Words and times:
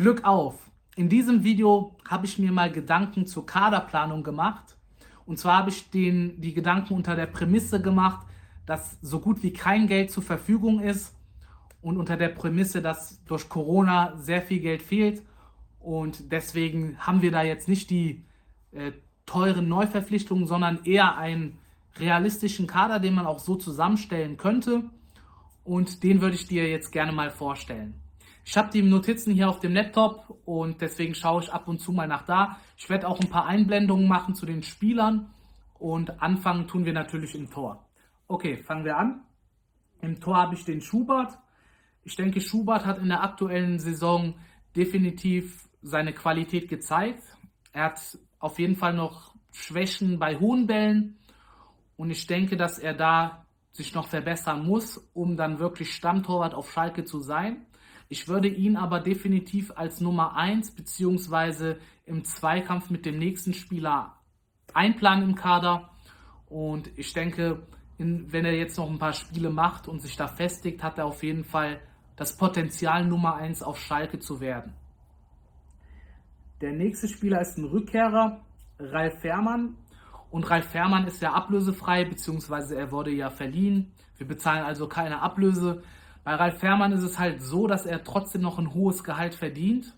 Glück 0.00 0.24
auf! 0.24 0.54
In 0.96 1.10
diesem 1.10 1.44
Video 1.44 1.94
habe 2.08 2.24
ich 2.24 2.38
mir 2.38 2.52
mal 2.52 2.72
Gedanken 2.72 3.26
zur 3.26 3.44
Kaderplanung 3.44 4.22
gemacht. 4.22 4.78
Und 5.26 5.38
zwar 5.38 5.58
habe 5.58 5.68
ich 5.68 5.90
den, 5.90 6.40
die 6.40 6.54
Gedanken 6.54 6.94
unter 6.94 7.14
der 7.16 7.26
Prämisse 7.26 7.82
gemacht, 7.82 8.26
dass 8.64 8.96
so 9.02 9.20
gut 9.20 9.42
wie 9.42 9.52
kein 9.52 9.88
Geld 9.88 10.10
zur 10.10 10.22
Verfügung 10.22 10.80
ist 10.80 11.14
und 11.82 11.98
unter 11.98 12.16
der 12.16 12.30
Prämisse, 12.30 12.80
dass 12.80 13.22
durch 13.26 13.50
Corona 13.50 14.16
sehr 14.16 14.40
viel 14.40 14.60
Geld 14.60 14.80
fehlt. 14.82 15.22
Und 15.80 16.32
deswegen 16.32 16.96
haben 17.00 17.20
wir 17.20 17.30
da 17.30 17.42
jetzt 17.42 17.68
nicht 17.68 17.90
die 17.90 18.24
äh, 18.72 18.92
teuren 19.26 19.68
Neuverpflichtungen, 19.68 20.46
sondern 20.46 20.82
eher 20.84 21.18
einen 21.18 21.58
realistischen 21.98 22.66
Kader, 22.66 23.00
den 23.00 23.12
man 23.12 23.26
auch 23.26 23.38
so 23.38 23.54
zusammenstellen 23.54 24.38
könnte. 24.38 24.84
Und 25.62 26.02
den 26.04 26.22
würde 26.22 26.36
ich 26.36 26.46
dir 26.46 26.70
jetzt 26.70 26.90
gerne 26.90 27.12
mal 27.12 27.28
vorstellen. 27.28 28.00
Ich 28.44 28.56
habe 28.56 28.70
die 28.70 28.82
Notizen 28.82 29.32
hier 29.34 29.48
auf 29.48 29.60
dem 29.60 29.74
Laptop 29.74 30.40
und 30.44 30.80
deswegen 30.80 31.14
schaue 31.14 31.42
ich 31.42 31.52
ab 31.52 31.68
und 31.68 31.78
zu 31.78 31.92
mal 31.92 32.08
nach 32.08 32.24
da. 32.24 32.58
Ich 32.76 32.88
werde 32.88 33.08
auch 33.08 33.20
ein 33.20 33.28
paar 33.28 33.46
Einblendungen 33.46 34.08
machen 34.08 34.34
zu 34.34 34.46
den 34.46 34.62
Spielern 34.62 35.30
und 35.78 36.22
anfangen 36.22 36.66
tun 36.66 36.84
wir 36.84 36.92
natürlich 36.92 37.34
im 37.34 37.50
Tor. 37.50 37.86
Okay, 38.26 38.56
fangen 38.56 38.84
wir 38.84 38.96
an. 38.96 39.22
Im 40.00 40.20
Tor 40.20 40.36
habe 40.36 40.54
ich 40.54 40.64
den 40.64 40.80
Schubert. 40.80 41.38
Ich 42.04 42.16
denke, 42.16 42.40
Schubert 42.40 42.86
hat 42.86 42.98
in 42.98 43.08
der 43.08 43.22
aktuellen 43.22 43.78
Saison 43.78 44.34
definitiv 44.74 45.68
seine 45.82 46.12
Qualität 46.12 46.68
gezeigt. 46.68 47.22
Er 47.72 47.84
hat 47.84 48.18
auf 48.38 48.58
jeden 48.58 48.76
Fall 48.76 48.94
noch 48.94 49.34
Schwächen 49.52 50.18
bei 50.18 50.36
hohen 50.38 50.66
Bällen 50.66 51.18
und 51.96 52.10
ich 52.10 52.26
denke, 52.26 52.56
dass 52.56 52.78
er 52.78 52.94
da 52.94 53.46
sich 53.72 53.94
noch 53.94 54.08
verbessern 54.08 54.66
muss, 54.66 54.96
um 55.12 55.36
dann 55.36 55.58
wirklich 55.58 55.94
Stammtorwart 55.94 56.54
auf 56.54 56.72
Schalke 56.72 57.04
zu 57.04 57.20
sein. 57.20 57.66
Ich 58.12 58.26
würde 58.26 58.48
ihn 58.48 58.76
aber 58.76 58.98
definitiv 58.98 59.70
als 59.76 60.00
Nummer 60.00 60.34
1 60.34 60.72
beziehungsweise 60.72 61.78
im 62.04 62.24
Zweikampf 62.24 62.90
mit 62.90 63.06
dem 63.06 63.18
nächsten 63.18 63.54
Spieler 63.54 64.16
einplanen 64.74 65.30
im 65.30 65.34
Kader. 65.36 65.90
Und 66.48 66.90
ich 66.98 67.12
denke, 67.12 67.62
in, 67.98 68.32
wenn 68.32 68.44
er 68.44 68.56
jetzt 68.56 68.76
noch 68.76 68.90
ein 68.90 68.98
paar 68.98 69.12
Spiele 69.12 69.50
macht 69.50 69.86
und 69.86 70.02
sich 70.02 70.16
da 70.16 70.26
festigt, 70.26 70.82
hat 70.82 70.98
er 70.98 71.06
auf 71.06 71.22
jeden 71.22 71.44
Fall 71.44 71.80
das 72.16 72.36
Potenzial, 72.36 73.06
Nummer 73.06 73.36
1 73.36 73.62
auf 73.62 73.78
Schalke 73.78 74.18
zu 74.18 74.40
werden. 74.40 74.74
Der 76.60 76.72
nächste 76.72 77.06
Spieler 77.06 77.40
ist 77.40 77.58
ein 77.58 77.64
Rückkehrer, 77.64 78.40
Ralf 78.80 79.20
Fährmann. 79.20 79.76
Und 80.32 80.50
Ralf 80.50 80.66
Fährmann 80.66 81.06
ist 81.06 81.22
ja 81.22 81.32
ablösefrei, 81.32 82.04
beziehungsweise 82.04 82.76
er 82.76 82.90
wurde 82.90 83.12
ja 83.12 83.30
verliehen. 83.30 83.92
Wir 84.16 84.26
bezahlen 84.26 84.64
also 84.64 84.88
keine 84.88 85.22
Ablöse. 85.22 85.84
Bei 86.24 86.34
Ralf 86.34 86.58
Fährmann 86.58 86.92
ist 86.92 87.02
es 87.02 87.18
halt 87.18 87.42
so, 87.42 87.66
dass 87.66 87.86
er 87.86 88.04
trotzdem 88.04 88.42
noch 88.42 88.58
ein 88.58 88.74
hohes 88.74 89.04
Gehalt 89.04 89.34
verdient. 89.34 89.94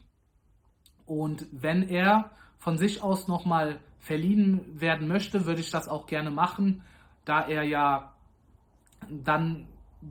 Und 1.05 1.47
wenn 1.51 1.83
er 1.83 2.31
von 2.59 2.79
sich 2.79 3.03
aus 3.03 3.27
nochmal 3.27 3.81
verliehen 3.99 4.81
werden 4.81 5.09
möchte, 5.09 5.47
würde 5.47 5.61
ich 5.61 5.71
das 5.71 5.89
auch 5.89 6.07
gerne 6.07 6.31
machen, 6.31 6.83
da 7.25 7.43
er 7.43 7.63
ja 7.65 8.13
dann 9.09 9.67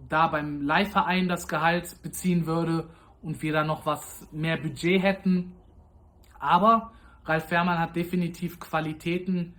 da 0.09 0.27
beim 0.27 0.61
Leihverein 0.61 1.27
das 1.27 1.47
Gehalt 1.47 2.01
beziehen 2.01 2.45
würde 2.45 2.89
und 3.21 3.41
wir 3.41 3.53
dann 3.53 3.67
noch 3.67 3.85
was 3.85 4.27
mehr 4.31 4.57
Budget 4.57 5.01
hätten. 5.01 5.53
Aber 6.39 6.91
Ralf 7.25 7.45
Fährmann 7.49 7.79
hat 7.79 7.95
definitiv 7.95 8.59
Qualitäten 8.59 9.55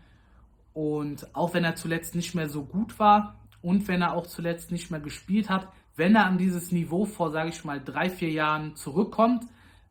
und 0.73 1.35
auch 1.35 1.55
wenn 1.55 1.65
er 1.65 1.77
zuletzt 1.77 2.15
nicht 2.15 2.35
mehr 2.35 2.49
so 2.49 2.65
gut 2.65 2.99
war 2.99 3.37
und 3.61 3.87
wenn 3.89 4.03
er 4.03 4.15
auch 4.15 4.27
zuletzt 4.27 4.73
nicht 4.73 4.91
mehr 4.91 5.01
gespielt 5.01 5.49
hat, 5.49 5.69
wenn 5.97 6.15
er 6.15 6.27
an 6.27 6.39
dieses 6.39 6.73
Niveau 6.73 7.05
vor, 7.05 7.31
sage 7.31 7.51
ich 7.51 7.65
mal, 7.65 7.83
drei, 7.83 8.09
vier 8.09 8.31
Jahren 8.31 8.77
zurückkommt, 8.77 9.45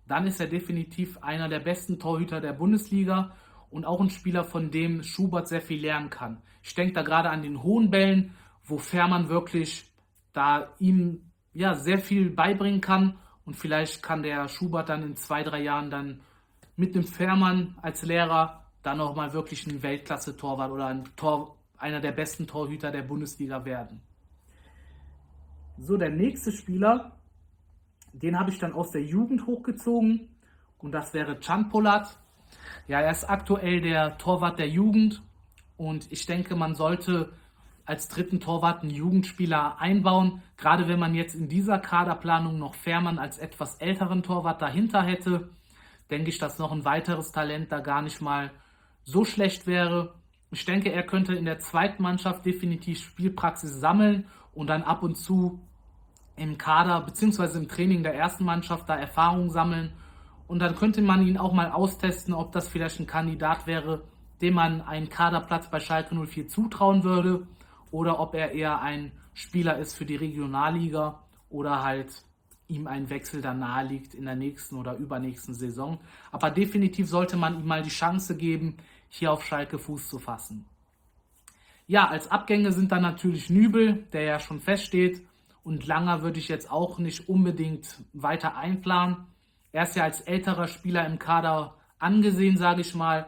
dann 0.08 0.28
ist 0.28 0.40
er 0.40 0.48
definitiv 0.48 1.18
einer 1.22 1.48
der 1.48 1.60
besten 1.60 2.00
Torhüter 2.00 2.42
der 2.42 2.54
Bundesliga 2.54 3.36
und 3.70 3.86
auch 3.86 4.02
ein 4.02 4.10
Spieler, 4.10 4.44
von 4.44 4.72
dem 4.72 5.04
Schubert 5.04 5.48
sehr 5.48 5.62
viel 5.62 5.80
lernen 5.80 6.10
kann. 6.10 6.42
Ich 6.64 6.76
denke 6.76 6.94
da 6.94 7.02
gerade 7.02 7.30
an 7.30 7.42
den 7.42 7.64
hohen 7.64 7.90
Bällen, 7.90 8.36
wo 8.64 8.78
Fährmann 8.78 9.30
wirklich 9.30 9.90
da 10.34 10.70
ihm 10.80 11.32
ja 11.54 11.76
sehr 11.76 12.00
viel 12.00 12.30
beibringen 12.30 12.82
kann 12.82 13.18
und 13.46 13.56
vielleicht 13.56 14.04
kann 14.04 14.24
der 14.24 14.48
Schubert 14.48 14.90
dann 14.90 15.04
in 15.04 15.16
zwei, 15.16 15.44
drei 15.44 15.62
Jahren 15.62 15.90
dann 15.90 16.22
mit 16.76 16.96
dem 16.96 17.04
Fährmann 17.04 17.76
als 17.82 18.04
Lehrer 18.04 18.66
dann 18.84 19.02
auch 19.02 19.16
mal 19.16 19.34
wirklich 19.34 19.68
ein 19.68 19.84
Weltklasse-Torwart 19.84 20.72
oder 20.72 20.88
ein 20.88 21.04
Tor, 21.16 21.58
einer 21.78 22.00
der 22.00 22.12
besten 22.12 22.48
Torhüter 22.48 22.92
der 22.92 23.04
Bundesliga 23.04 23.64
werden. 23.66 24.02
So, 25.84 25.98
der 25.98 26.12
nächste 26.12 26.52
Spieler, 26.52 27.18
den 28.14 28.38
habe 28.38 28.52
ich 28.52 28.60
dann 28.60 28.74
aus 28.74 28.92
der 28.92 29.02
Jugend 29.02 29.48
hochgezogen 29.48 30.30
und 30.78 30.92
das 30.92 31.12
wäre 31.16 31.40
Can 31.40 31.70
Polat. 31.70 32.20
Ja, 32.88 33.02
er 33.02 33.10
ist 33.10 33.28
aktuell 33.28 33.82
der 33.82 34.20
Torwart 34.20 34.60
der 34.60 34.70
Jugend 34.70 35.24
und 35.78 36.12
ich 36.12 36.28
denke, 36.28 36.56
man 36.56 36.76
sollte 36.76 37.34
als 37.84 38.10
dritten 38.10 38.40
Torwart 38.40 38.84
einen 38.84 38.92
Jugendspieler 38.92 39.80
einbauen. 39.80 40.44
Gerade 40.56 40.88
wenn 40.88 41.00
man 41.00 41.16
jetzt 41.16 41.34
in 41.34 41.50
dieser 41.50 41.80
Kaderplanung 41.80 42.60
noch 42.60 42.76
Fährmann 42.76 43.18
als 43.18 43.40
etwas 43.40 43.78
älteren 43.78 44.22
Torwart 44.22 44.62
dahinter 44.62 45.02
hätte, 45.02 45.50
denke 46.12 46.30
ich, 46.30 46.38
dass 46.38 46.60
noch 46.60 46.72
ein 46.72 46.86
weiteres 46.86 47.32
Talent 47.32 47.72
da 47.72 47.80
gar 47.80 48.04
nicht 48.04 48.22
mal 48.22 48.52
so 49.04 49.26
schlecht 49.26 49.66
wäre. 49.66 50.14
Ich 50.52 50.64
denke, 50.64 50.92
er 50.92 51.08
könnte 51.08 51.34
in 51.34 51.46
der 51.46 51.58
zweiten 51.58 52.04
Mannschaft 52.04 52.46
definitiv 52.46 53.00
Spielpraxis 53.00 53.80
sammeln 53.80 54.28
und 54.54 54.68
dann 54.68 54.84
ab 54.84 55.02
und 55.02 55.16
zu 55.16 55.60
im 56.42 56.58
Kader 56.58 57.02
bzw. 57.02 57.58
im 57.58 57.68
Training 57.68 58.04
der 58.04 58.16
ersten 58.16 58.44
Mannschaft 58.44 58.90
da 58.90 58.96
Erfahrung 58.96 59.50
sammeln. 59.50 59.94
Und 60.48 60.60
dann 60.60 60.76
könnte 60.76 61.02
man 61.02 61.26
ihn 61.26 61.38
auch 61.38 61.54
mal 61.54 61.72
austesten, 61.72 62.34
ob 62.34 62.52
das 62.52 62.68
vielleicht 62.68 63.00
ein 63.00 63.08
Kandidat 63.08 63.68
wäre, 63.68 64.04
dem 64.42 64.56
man 64.56 64.82
einen 64.82 65.10
Kaderplatz 65.10 65.70
bei 65.70 65.80
Schalke 65.80 66.16
04 66.16 66.48
zutrauen 66.48 67.04
würde 67.04 67.48
oder 67.92 68.20
ob 68.20 68.34
er 68.34 68.52
eher 68.52 68.82
ein 68.82 69.12
Spieler 69.34 69.78
ist 69.78 69.96
für 69.96 70.06
die 70.06 70.16
Regionalliga 70.16 71.20
oder 71.50 71.84
halt 71.84 72.24
ihm 72.68 72.88
ein 72.88 73.10
Wechsel 73.10 73.42
dann 73.42 73.60
nahe 73.60 73.86
liegt 73.86 74.14
in 74.14 74.26
der 74.26 74.36
nächsten 74.36 74.78
oder 74.78 74.96
übernächsten 74.96 75.54
Saison. 75.54 76.00
Aber 76.32 76.50
definitiv 76.50 77.08
sollte 77.08 77.38
man 77.38 77.60
ihm 77.60 77.68
mal 77.68 77.84
die 77.84 77.90
Chance 77.90 78.36
geben, 78.36 78.78
hier 79.10 79.32
auf 79.32 79.46
Schalke 79.46 79.78
Fuß 79.78 80.08
zu 80.08 80.20
fassen. 80.20 80.66
Ja, 81.86 82.08
als 82.08 82.32
Abgänge 82.32 82.72
sind 82.72 82.92
dann 82.92 83.02
natürlich 83.02 83.50
Nübel, 83.50 84.08
der 84.14 84.24
ja 84.24 84.40
schon 84.40 84.62
feststeht, 84.62 85.22
und 85.64 85.86
Langer 85.86 86.22
würde 86.24 86.40
ich 86.40 86.48
jetzt 86.48 86.72
auch 86.72 86.98
nicht 86.98 87.30
unbedingt 87.30 88.04
weiter 88.14 88.56
einplanen. 88.58 89.28
Er 89.72 89.84
ist 89.84 89.96
ja 89.96 90.04
als 90.04 90.22
älterer 90.22 90.68
Spieler 90.68 91.06
im 91.06 91.20
Kader 91.20 91.76
angesehen, 92.00 92.58
sage 92.58 92.82
ich 92.82 92.96
mal. 92.96 93.28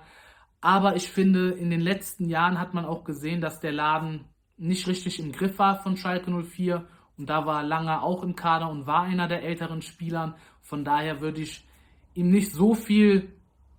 Aber 0.62 0.96
ich 0.96 1.10
finde, 1.10 1.52
in 1.52 1.70
den 1.70 1.82
letzten 1.82 2.28
Jahren 2.30 2.60
hat 2.60 2.74
man 2.74 2.86
auch 2.86 3.04
gesehen, 3.04 3.42
dass 3.42 3.60
der 3.60 3.72
Laden 3.72 4.26
nicht 4.58 4.88
richtig 4.88 5.20
im 5.20 5.32
Griff 5.32 5.60
war 5.60 5.82
von 5.82 5.98
Schalke 5.98 6.32
04. 6.32 6.86
Und 7.18 7.30
da 7.30 7.46
war 7.46 7.64
Langer 7.64 8.02
auch 8.02 8.24
im 8.24 8.36
Kader 8.36 8.70
und 8.70 8.88
war 8.88 9.04
einer 9.04 9.28
der 9.28 9.44
älteren 9.44 9.82
Spielern. 9.82 10.36
Von 10.62 10.84
daher 10.84 11.22
würde 11.22 11.42
ich 11.42 11.68
ihm 12.16 12.32
nicht 12.32 12.52
so 12.52 12.74
viel 12.74 13.32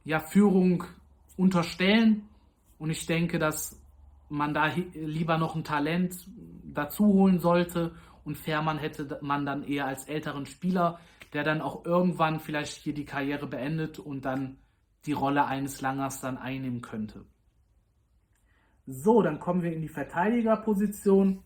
ja, 0.04 0.20
Führung 0.20 0.84
unterstellen. 1.36 2.28
Und 2.78 2.90
ich 2.90 3.06
denke, 3.06 3.38
dass 3.38 3.80
man 4.28 4.54
da 4.54 4.70
lieber 4.94 5.38
noch 5.38 5.56
ein 5.56 5.64
Talent 5.64 6.14
dazu 6.64 7.06
holen 7.06 7.40
sollte 7.40 7.92
und 8.24 8.36
Fährmann 8.36 8.78
hätte 8.78 9.18
man 9.22 9.44
dann 9.44 9.62
eher 9.62 9.86
als 9.86 10.06
älteren 10.06 10.46
Spieler, 10.46 10.98
der 11.32 11.44
dann 11.44 11.60
auch 11.60 11.84
irgendwann 11.84 12.40
vielleicht 12.40 12.74
hier 12.78 12.94
die 12.94 13.04
Karriere 13.04 13.46
beendet 13.46 13.98
und 13.98 14.24
dann 14.24 14.58
die 15.04 15.12
Rolle 15.12 15.46
eines 15.46 15.80
Langers 15.80 16.20
dann 16.20 16.38
einnehmen 16.38 16.80
könnte. 16.80 17.26
So, 18.86 19.22
dann 19.22 19.38
kommen 19.38 19.62
wir 19.62 19.72
in 19.72 19.82
die 19.82 19.88
Verteidigerposition. 19.88 21.42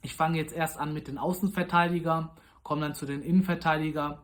Ich 0.00 0.14
fange 0.14 0.38
jetzt 0.38 0.54
erst 0.54 0.78
an 0.78 0.92
mit 0.92 1.08
den 1.08 1.18
Außenverteidigern, 1.18 2.30
komme 2.62 2.82
dann 2.82 2.94
zu 2.94 3.06
den 3.06 3.22
Innenverteidigern 3.22 4.18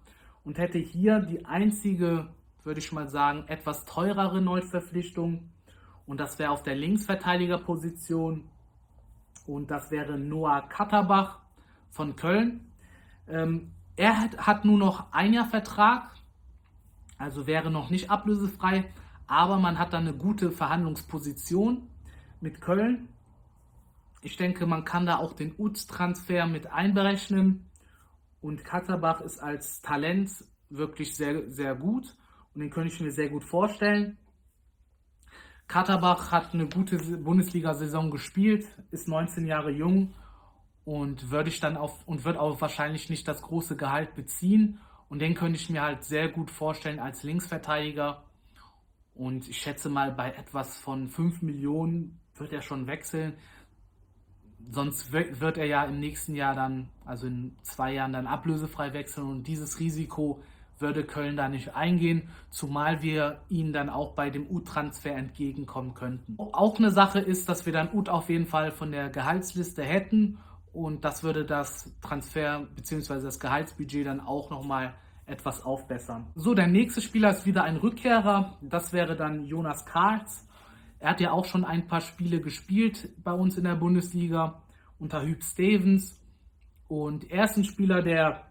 und 0.44 0.59
hätte 0.59 0.78
hier 0.78 1.21
die 1.21 1.44
einzige, 1.44 2.28
würde 2.65 2.81
ich 2.81 2.93
mal 2.93 3.08
sagen, 3.08 3.44
etwas 3.49 3.85
teurere 3.85 4.41
Neuverpflichtung. 4.41 5.50
Und 6.06 6.19
das 6.19 6.38
wäre 6.38 6.50
auf 6.50 6.62
der 6.62 6.75
Linksverteidigerposition. 6.75 8.49
Und 9.47 9.70
das 9.70 9.91
wäre 9.91 10.19
Noah 10.19 10.62
Katterbach 10.69 11.41
von 11.90 12.17
Köln. 12.17 12.73
Ähm, 13.26 13.73
er 13.96 14.20
hat, 14.20 14.46
hat 14.46 14.64
nur 14.64 14.79
noch 14.79 15.12
ein 15.12 15.35
Jahr 15.35 15.49
Vertrag, 15.49 16.11
also 17.17 17.46
wäre 17.46 17.70
noch 17.70 17.90
nicht 17.90 18.11
ablösefrei, 18.11 18.93
aber 19.26 19.58
man 19.58 19.79
hat 19.79 19.93
dann 19.93 20.06
eine 20.06 20.17
gute 20.17 20.50
Verhandlungsposition 20.50 21.88
mit 22.40 22.61
Köln. 22.61 23.08
Ich 24.23 24.37
denke, 24.37 24.67
man 24.67 24.85
kann 24.85 25.06
da 25.06 25.19
auch 25.19 25.32
den 25.32 25.55
UTS-Transfer 25.56 26.46
mit 26.46 26.69
einberechnen. 26.73 27.67
Und 28.41 28.64
Katterbach 28.64 29.20
ist 29.20 29.38
als 29.41 29.82
Talent 29.82 30.31
wirklich 30.70 31.17
sehr, 31.17 31.50
sehr 31.50 31.75
gut 31.75 32.17
und 32.55 32.61
den 32.61 32.70
könnte 32.70 32.93
ich 32.93 33.00
mir 33.00 33.11
sehr 33.11 33.29
gut 33.29 33.44
vorstellen. 33.44 34.17
Katterbach 35.67 36.32
hat 36.32 36.55
eine 36.55 36.67
gute 36.67 36.99
Bundesliga-Saison 36.99 38.11
gespielt, 38.11 38.67
ist 38.91 39.06
19 39.06 39.46
Jahre 39.46 39.70
jung 39.70 40.14
und 40.88 41.31
würde 41.31 41.50
ich 41.50 41.61
dann 41.61 41.76
auf 41.76 42.02
und 42.06 42.25
wird 42.25 42.38
auch 42.38 42.62
wahrscheinlich 42.62 43.11
nicht 43.11 43.29
das 43.29 43.43
große 43.43 43.76
Gehalt 43.76 44.14
beziehen 44.14 44.81
Und 45.11 45.19
den 45.19 45.35
könnte 45.35 45.58
ich 45.58 45.69
mir 45.69 45.82
halt 45.82 46.02
sehr 46.02 46.31
gut 46.31 46.50
vorstellen 46.50 46.99
als 46.99 47.23
Linksverteidiger. 47.23 48.25
Und 49.14 49.46
ich 49.50 49.58
schätze 49.58 49.90
mal, 49.90 50.12
bei 50.12 50.31
etwas 50.31 50.79
von 50.79 51.08
5 51.08 51.43
Millionen 51.43 52.19
wird 52.37 52.55
er 52.55 52.62
schon 52.62 52.87
wechseln. 52.87 53.35
Sonst 54.70 55.12
wird 55.12 55.58
er 55.58 55.67
ja 55.67 55.85
im 55.85 56.00
nächsten 56.00 56.35
Jahr 56.35 56.55
dann, 56.55 56.88
also 57.05 57.26
in 57.26 57.55
zwei 57.62 57.93
Jahren, 57.93 58.14
dann 58.14 58.26
ablösefrei 58.26 58.94
wechseln. 58.94 59.29
Und 59.29 59.46
dieses 59.46 59.81
Risiko 59.81 60.43
würde 60.79 61.05
Köln 61.05 61.37
da 61.37 61.50
nicht 61.50 61.75
eingehen, 61.75 62.31
zumal 62.49 63.02
wir 63.02 63.43
ihnen 63.50 63.75
dann 63.75 63.91
auch 63.91 64.14
bei 64.14 64.31
dem 64.31 64.46
U-Transfer 64.46 65.14
entgegenkommen 65.14 65.93
könnten. 65.93 66.37
Auch 66.38 66.79
eine 66.79 66.91
Sache 66.91 67.19
ist, 67.19 67.46
dass 67.50 67.67
wir 67.67 67.75
dann 67.75 67.93
Ut 67.93 68.08
auf 68.08 68.31
jeden 68.31 68.46
Fall 68.46 68.73
von 68.73 68.91
der 68.91 69.11
Gehaltsliste 69.11 69.82
hätten 69.82 70.38
und 70.73 71.05
das 71.05 71.23
würde 71.23 71.44
das 71.44 71.93
Transfer 72.00 72.67
bzw. 72.75 73.23
das 73.23 73.41
Gehaltsbudget 73.41 74.06
dann 74.06 74.20
auch 74.20 74.50
nochmal 74.50 74.94
etwas 75.26 75.62
aufbessern. 75.62 76.26
So, 76.35 76.55
der 76.55 76.67
nächste 76.67 77.00
Spieler 77.00 77.31
ist 77.31 77.47
wieder 77.47 77.65
ein 77.65 77.76
Rückkehrer. 77.76 78.59
Das 78.62 78.93
wäre 78.93 79.15
dann 79.15 79.44
Jonas 79.44 79.85
Karls. 79.85 80.47
Er 81.00 81.11
hat 81.11 81.20
ja 81.20 81.32
auch 81.32 81.44
schon 81.44 81.65
ein 81.65 81.87
paar 81.87 82.00
Spiele 82.00 82.41
gespielt 82.41 83.11
bei 83.23 83.32
uns 83.32 83.56
in 83.56 83.65
der 83.65 83.76
Bundesliga 83.76 84.62
unter 84.99 85.23
Hüb 85.23 85.43
Stevens. 85.44 86.20
Und 86.88 87.31
er 87.31 87.44
ist 87.44 87.56
ein 87.56 87.65
Spieler, 87.65 88.03
der 88.03 88.44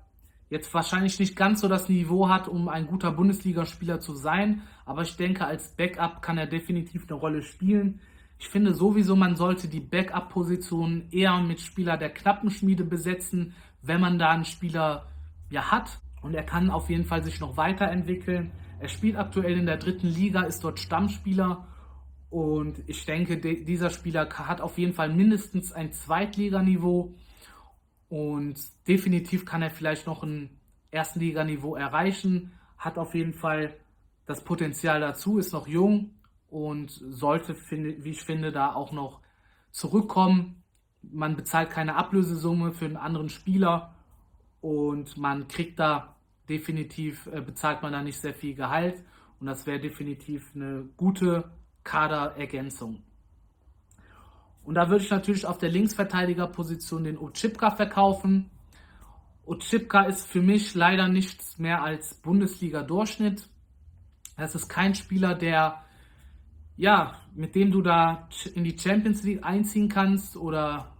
jetzt 0.50 0.74
wahrscheinlich 0.74 1.20
nicht 1.20 1.36
ganz 1.36 1.62
so 1.62 1.68
das 1.68 1.90
Niveau 1.90 2.30
hat, 2.30 2.48
um 2.48 2.70
ein 2.70 2.88
guter 2.88 3.12
Bundesligaspieler 3.12 4.00
zu 4.00 4.14
sein. 4.14 4.62
Aber 4.86 5.02
ich 5.02 5.18
denke, 5.18 5.46
als 5.46 5.76
Backup 5.76 6.22
kann 6.22 6.38
er 6.38 6.48
definitiv 6.48 7.06
eine 7.10 7.20
Rolle 7.20 7.42
spielen. 7.42 8.00
Ich 8.40 8.50
finde 8.50 8.74
sowieso, 8.74 9.16
man 9.16 9.36
sollte 9.36 9.68
die 9.68 9.80
Backup-Position 9.80 11.08
eher 11.12 11.40
mit 11.42 11.60
Spieler 11.60 11.98
der 11.98 12.14
Knappenschmiede 12.14 12.84
besetzen, 12.84 13.56
wenn 13.82 14.00
man 14.00 14.20
da 14.20 14.30
einen 14.30 14.46
Spieler 14.46 15.08
ja 15.50 15.72
hat. 15.72 16.00
Und 16.22 16.36
er 16.36 16.44
kann 16.44 16.70
auf 16.70 16.90
jeden 16.90 17.06
Fall 17.06 17.24
sich 17.24 17.40
noch 17.40 17.58
weiterentwickeln. 17.58 18.52
Er 18.80 18.90
spielt 18.90 19.16
aktuell 19.16 19.58
in 19.58 19.66
der 19.66 19.78
dritten 19.78 20.08
Liga, 20.08 20.42
ist 20.42 20.64
dort 20.64 20.80
Stammspieler. 20.80 21.68
Und 22.30 22.84
ich 22.88 23.06
denke, 23.06 23.38
dieser 23.38 23.90
Spieler 23.90 24.30
hat 24.30 24.62
auf 24.62 24.78
jeden 24.78 24.94
Fall 24.94 25.12
mindestens 25.12 25.72
ein 25.72 25.94
Zweitliganiveau. 25.94 27.16
Und 28.10 28.56
definitiv 28.88 29.46
kann 29.46 29.62
er 29.62 29.72
vielleicht 29.72 30.06
noch 30.06 30.24
ein 30.24 30.50
Erstenliganiveau 30.92 31.76
erreichen. 31.76 32.52
Hat 32.78 32.98
auf 33.00 33.16
jeden 33.16 33.34
Fall 33.34 33.76
das 34.28 34.44
Potenzial 34.44 35.00
dazu, 35.00 35.40
ist 35.40 35.54
noch 35.54 35.68
jung 35.68 36.17
und 36.50 36.92
sollte, 36.92 37.56
wie 37.70 38.10
ich 38.10 38.24
finde, 38.24 38.52
da 38.52 38.74
auch 38.74 38.92
noch 38.92 39.22
zurückkommen. 39.72 40.64
Man 41.02 41.36
bezahlt 41.36 41.70
keine 41.70 41.96
Ablösesumme 41.96 42.72
für 42.72 42.86
einen 42.86 42.98
anderen 42.98 43.30
Spieler 43.30 43.96
und 44.62 45.18
man 45.18 45.48
kriegt 45.48 45.80
da 45.80 46.16
definitiv, 46.50 47.28
äh, 47.28 47.42
bezahlt 47.42 47.82
man 47.82 47.92
da 47.92 48.02
nicht 48.02 48.20
sehr 48.20 48.34
viel 48.34 48.56
Gehalt 48.56 49.04
und 49.40 49.48
das 49.48 49.66
wäre 49.66 49.80
definitiv 49.80 50.52
eine 50.56 50.90
gute 50.98 51.52
Kaderergänzung. 51.84 53.04
Und 54.64 54.76
da 54.76 54.90
würde 54.90 55.04
ich 55.04 55.10
natürlich 55.10 55.46
auf 55.46 55.58
der 55.58 55.70
Linksverteidigerposition 55.70 57.06
den 57.06 57.18
Ochipka 57.18 57.72
verkaufen. 57.72 58.50
Ochipka 59.46 60.04
ist 60.04 60.28
für 60.28 60.42
mich 60.42 60.76
leider 60.76 61.08
nichts 61.08 61.58
mehr 61.58 61.84
als 61.84 62.16
Bundesliga-Durchschnitt. 62.16 63.48
Das 64.36 64.56
ist 64.56 64.68
kein 64.68 64.94
Spieler, 64.94 65.36
der 65.36 65.82
ja, 66.78 67.16
mit 67.34 67.56
dem 67.56 67.72
du 67.72 67.82
da 67.82 68.30
in 68.54 68.64
die 68.64 68.78
Champions 68.78 69.24
League 69.24 69.44
einziehen 69.44 69.90
kannst 69.90 70.38
oder 70.38 70.94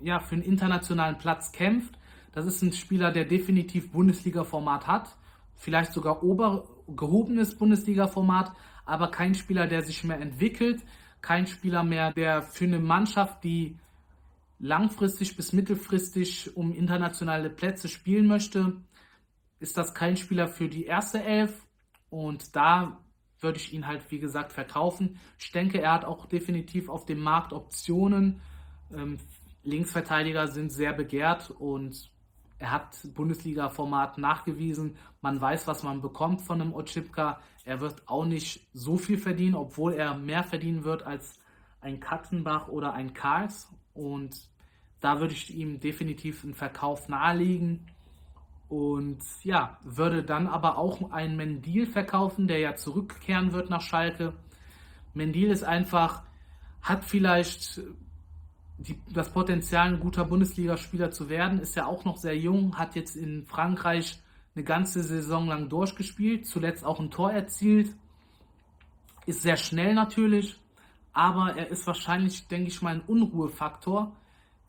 ja, 0.00 0.18
für 0.18 0.34
einen 0.34 0.44
internationalen 0.44 1.18
Platz 1.18 1.52
kämpft. 1.52 1.98
Das 2.32 2.46
ist 2.46 2.62
ein 2.62 2.72
Spieler, 2.72 3.12
der 3.12 3.26
definitiv 3.26 3.92
Bundesliga-Format 3.92 4.86
hat, 4.86 5.16
vielleicht 5.56 5.92
sogar 5.92 6.22
ober 6.22 6.64
gehobenes 6.88 7.56
Bundesliga-Format, 7.56 8.52
aber 8.86 9.10
kein 9.10 9.34
Spieler, 9.34 9.66
der 9.66 9.82
sich 9.82 10.04
mehr 10.04 10.20
entwickelt, 10.20 10.82
kein 11.20 11.46
Spieler 11.46 11.84
mehr, 11.84 12.12
der 12.12 12.42
für 12.42 12.64
eine 12.64 12.78
Mannschaft, 12.78 13.44
die 13.44 13.78
langfristig 14.58 15.36
bis 15.36 15.52
mittelfristig 15.52 16.56
um 16.56 16.72
internationale 16.72 17.50
Plätze 17.50 17.88
spielen 17.88 18.26
möchte, 18.26 18.76
ist 19.58 19.76
das 19.76 19.94
kein 19.94 20.16
Spieler 20.16 20.48
für 20.48 20.68
die 20.68 20.84
erste 20.84 21.22
Elf. 21.22 21.66
Und 22.08 22.56
da 22.56 22.98
würde 23.40 23.58
ich 23.58 23.72
ihn 23.72 23.86
halt, 23.86 24.10
wie 24.10 24.18
gesagt, 24.18 24.52
verkaufen. 24.52 25.18
Ich 25.38 25.52
denke, 25.52 25.80
er 25.80 25.92
hat 25.92 26.04
auch 26.04 26.26
definitiv 26.26 26.88
auf 26.88 27.06
dem 27.06 27.20
Markt 27.20 27.52
Optionen. 27.52 28.40
Ähm, 28.92 29.18
Linksverteidiger 29.62 30.48
sind 30.48 30.72
sehr 30.72 30.92
begehrt 30.92 31.50
und 31.50 32.10
er 32.58 32.72
hat 32.72 32.98
Bundesliga-Format 33.14 34.18
nachgewiesen. 34.18 34.96
Man 35.22 35.40
weiß, 35.40 35.66
was 35.66 35.82
man 35.82 36.02
bekommt 36.02 36.42
von 36.42 36.60
einem 36.60 36.74
Otschipka. 36.74 37.40
Er 37.64 37.80
wird 37.80 38.06
auch 38.06 38.26
nicht 38.26 38.68
so 38.74 38.98
viel 38.98 39.16
verdienen, 39.16 39.54
obwohl 39.54 39.94
er 39.94 40.14
mehr 40.14 40.44
verdienen 40.44 40.84
wird 40.84 41.02
als 41.02 41.38
ein 41.80 42.00
Kattenbach 42.00 42.68
oder 42.68 42.92
ein 42.92 43.14
Karls. 43.14 43.68
Und 43.94 44.48
da 45.00 45.20
würde 45.20 45.32
ich 45.32 45.54
ihm 45.54 45.80
definitiv 45.80 46.44
einen 46.44 46.54
Verkauf 46.54 47.08
nahelegen. 47.08 47.86
Und 48.70 49.18
ja, 49.42 49.78
würde 49.82 50.22
dann 50.22 50.46
aber 50.46 50.78
auch 50.78 51.10
einen 51.10 51.36
Mendil 51.36 51.86
verkaufen, 51.86 52.46
der 52.46 52.60
ja 52.60 52.76
zurückkehren 52.76 53.52
wird 53.52 53.68
nach 53.68 53.80
Schalke. 53.80 54.32
Mendil 55.12 55.50
ist 55.50 55.64
einfach, 55.64 56.22
hat 56.80 57.04
vielleicht 57.04 57.80
die, 58.78 59.00
das 59.12 59.32
Potenzial, 59.32 59.88
ein 59.88 59.98
guter 59.98 60.24
Bundesligaspieler 60.24 61.10
zu 61.10 61.28
werden, 61.28 61.58
ist 61.58 61.74
ja 61.74 61.86
auch 61.86 62.04
noch 62.04 62.16
sehr 62.16 62.38
jung, 62.38 62.78
hat 62.78 62.94
jetzt 62.94 63.16
in 63.16 63.44
Frankreich 63.44 64.20
eine 64.54 64.64
ganze 64.64 65.02
Saison 65.02 65.48
lang 65.48 65.68
durchgespielt, 65.68 66.46
zuletzt 66.46 66.84
auch 66.84 67.00
ein 67.00 67.10
Tor 67.10 67.32
erzielt, 67.32 67.92
ist 69.26 69.42
sehr 69.42 69.56
schnell 69.56 69.94
natürlich, 69.94 70.60
aber 71.12 71.56
er 71.56 71.68
ist 71.70 71.88
wahrscheinlich, 71.88 72.46
denke 72.46 72.68
ich 72.68 72.82
mal, 72.82 72.94
ein 72.94 73.00
Unruhefaktor 73.00 74.12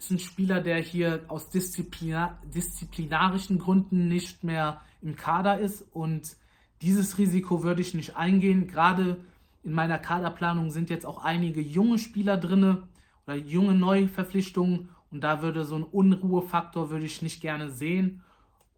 ist 0.02 0.10
ein 0.10 0.20
Spieler, 0.20 0.62
der 0.62 0.78
hier 0.78 1.26
aus 1.28 1.50
Disziplinar 1.50 2.40
disziplinarischen 2.44 3.60
Gründen 3.60 4.08
nicht 4.08 4.44
mehr 4.44 4.82
im 5.02 5.16
Kader 5.16 5.60
ist 5.60 5.84
und 5.94 6.36
dieses 6.82 7.20
Risiko 7.20 7.62
würde 7.62 7.82
ich 7.82 7.94
nicht 7.94 8.16
eingehen. 8.16 8.66
Gerade 8.68 9.24
in 9.64 9.74
meiner 9.74 10.00
Kaderplanung 10.00 10.72
sind 10.72 10.90
jetzt 10.90 11.06
auch 11.06 11.24
einige 11.24 11.62
junge 11.62 12.00
Spieler 12.00 12.38
drin 12.38 12.82
oder 13.28 13.36
junge 13.36 13.76
Neuverpflichtungen 13.76 14.90
und 15.12 15.22
da 15.24 15.44
würde 15.44 15.66
so 15.66 15.76
ein 15.76 15.84
Unruhefaktor 15.84 16.90
würde 16.90 17.06
ich 17.06 17.22
nicht 17.22 17.40
gerne 17.40 17.70
sehen. 17.70 18.24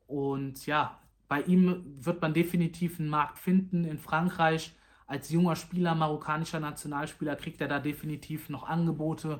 Und 0.07 0.65
ja, 0.65 0.99
bei 1.29 1.41
ihm 1.43 1.85
wird 1.99 2.21
man 2.21 2.33
definitiv 2.33 2.99
einen 2.99 3.07
Markt 3.07 3.39
finden 3.39 3.85
in 3.85 3.97
Frankreich. 3.97 4.75
Als 5.07 5.29
junger 5.29 5.55
Spieler, 5.55 5.95
marokkanischer 5.95 6.59
Nationalspieler, 6.59 7.37
kriegt 7.37 7.61
er 7.61 7.69
da 7.69 7.79
definitiv 7.79 8.49
noch 8.49 8.67
Angebote 8.67 9.39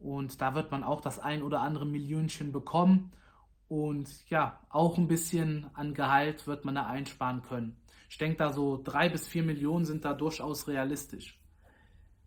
und 0.00 0.40
da 0.40 0.54
wird 0.54 0.70
man 0.70 0.82
auch 0.82 1.00
das 1.00 1.18
ein 1.18 1.42
oder 1.42 1.60
andere 1.60 1.86
Millionchen 1.86 2.52
bekommen. 2.52 3.12
Und 3.68 4.08
ja, 4.28 4.58
auch 4.68 4.98
ein 4.98 5.06
bisschen 5.06 5.66
an 5.74 5.94
Gehalt 5.94 6.46
wird 6.46 6.64
man 6.64 6.74
da 6.74 6.86
einsparen 6.86 7.42
können. 7.42 7.76
Ich 8.08 8.18
denke, 8.18 8.38
da 8.38 8.52
so 8.52 8.80
drei 8.82 9.08
bis 9.08 9.28
vier 9.28 9.44
Millionen 9.44 9.84
sind 9.84 10.04
da 10.04 10.14
durchaus 10.14 10.66
realistisch. 10.66 11.38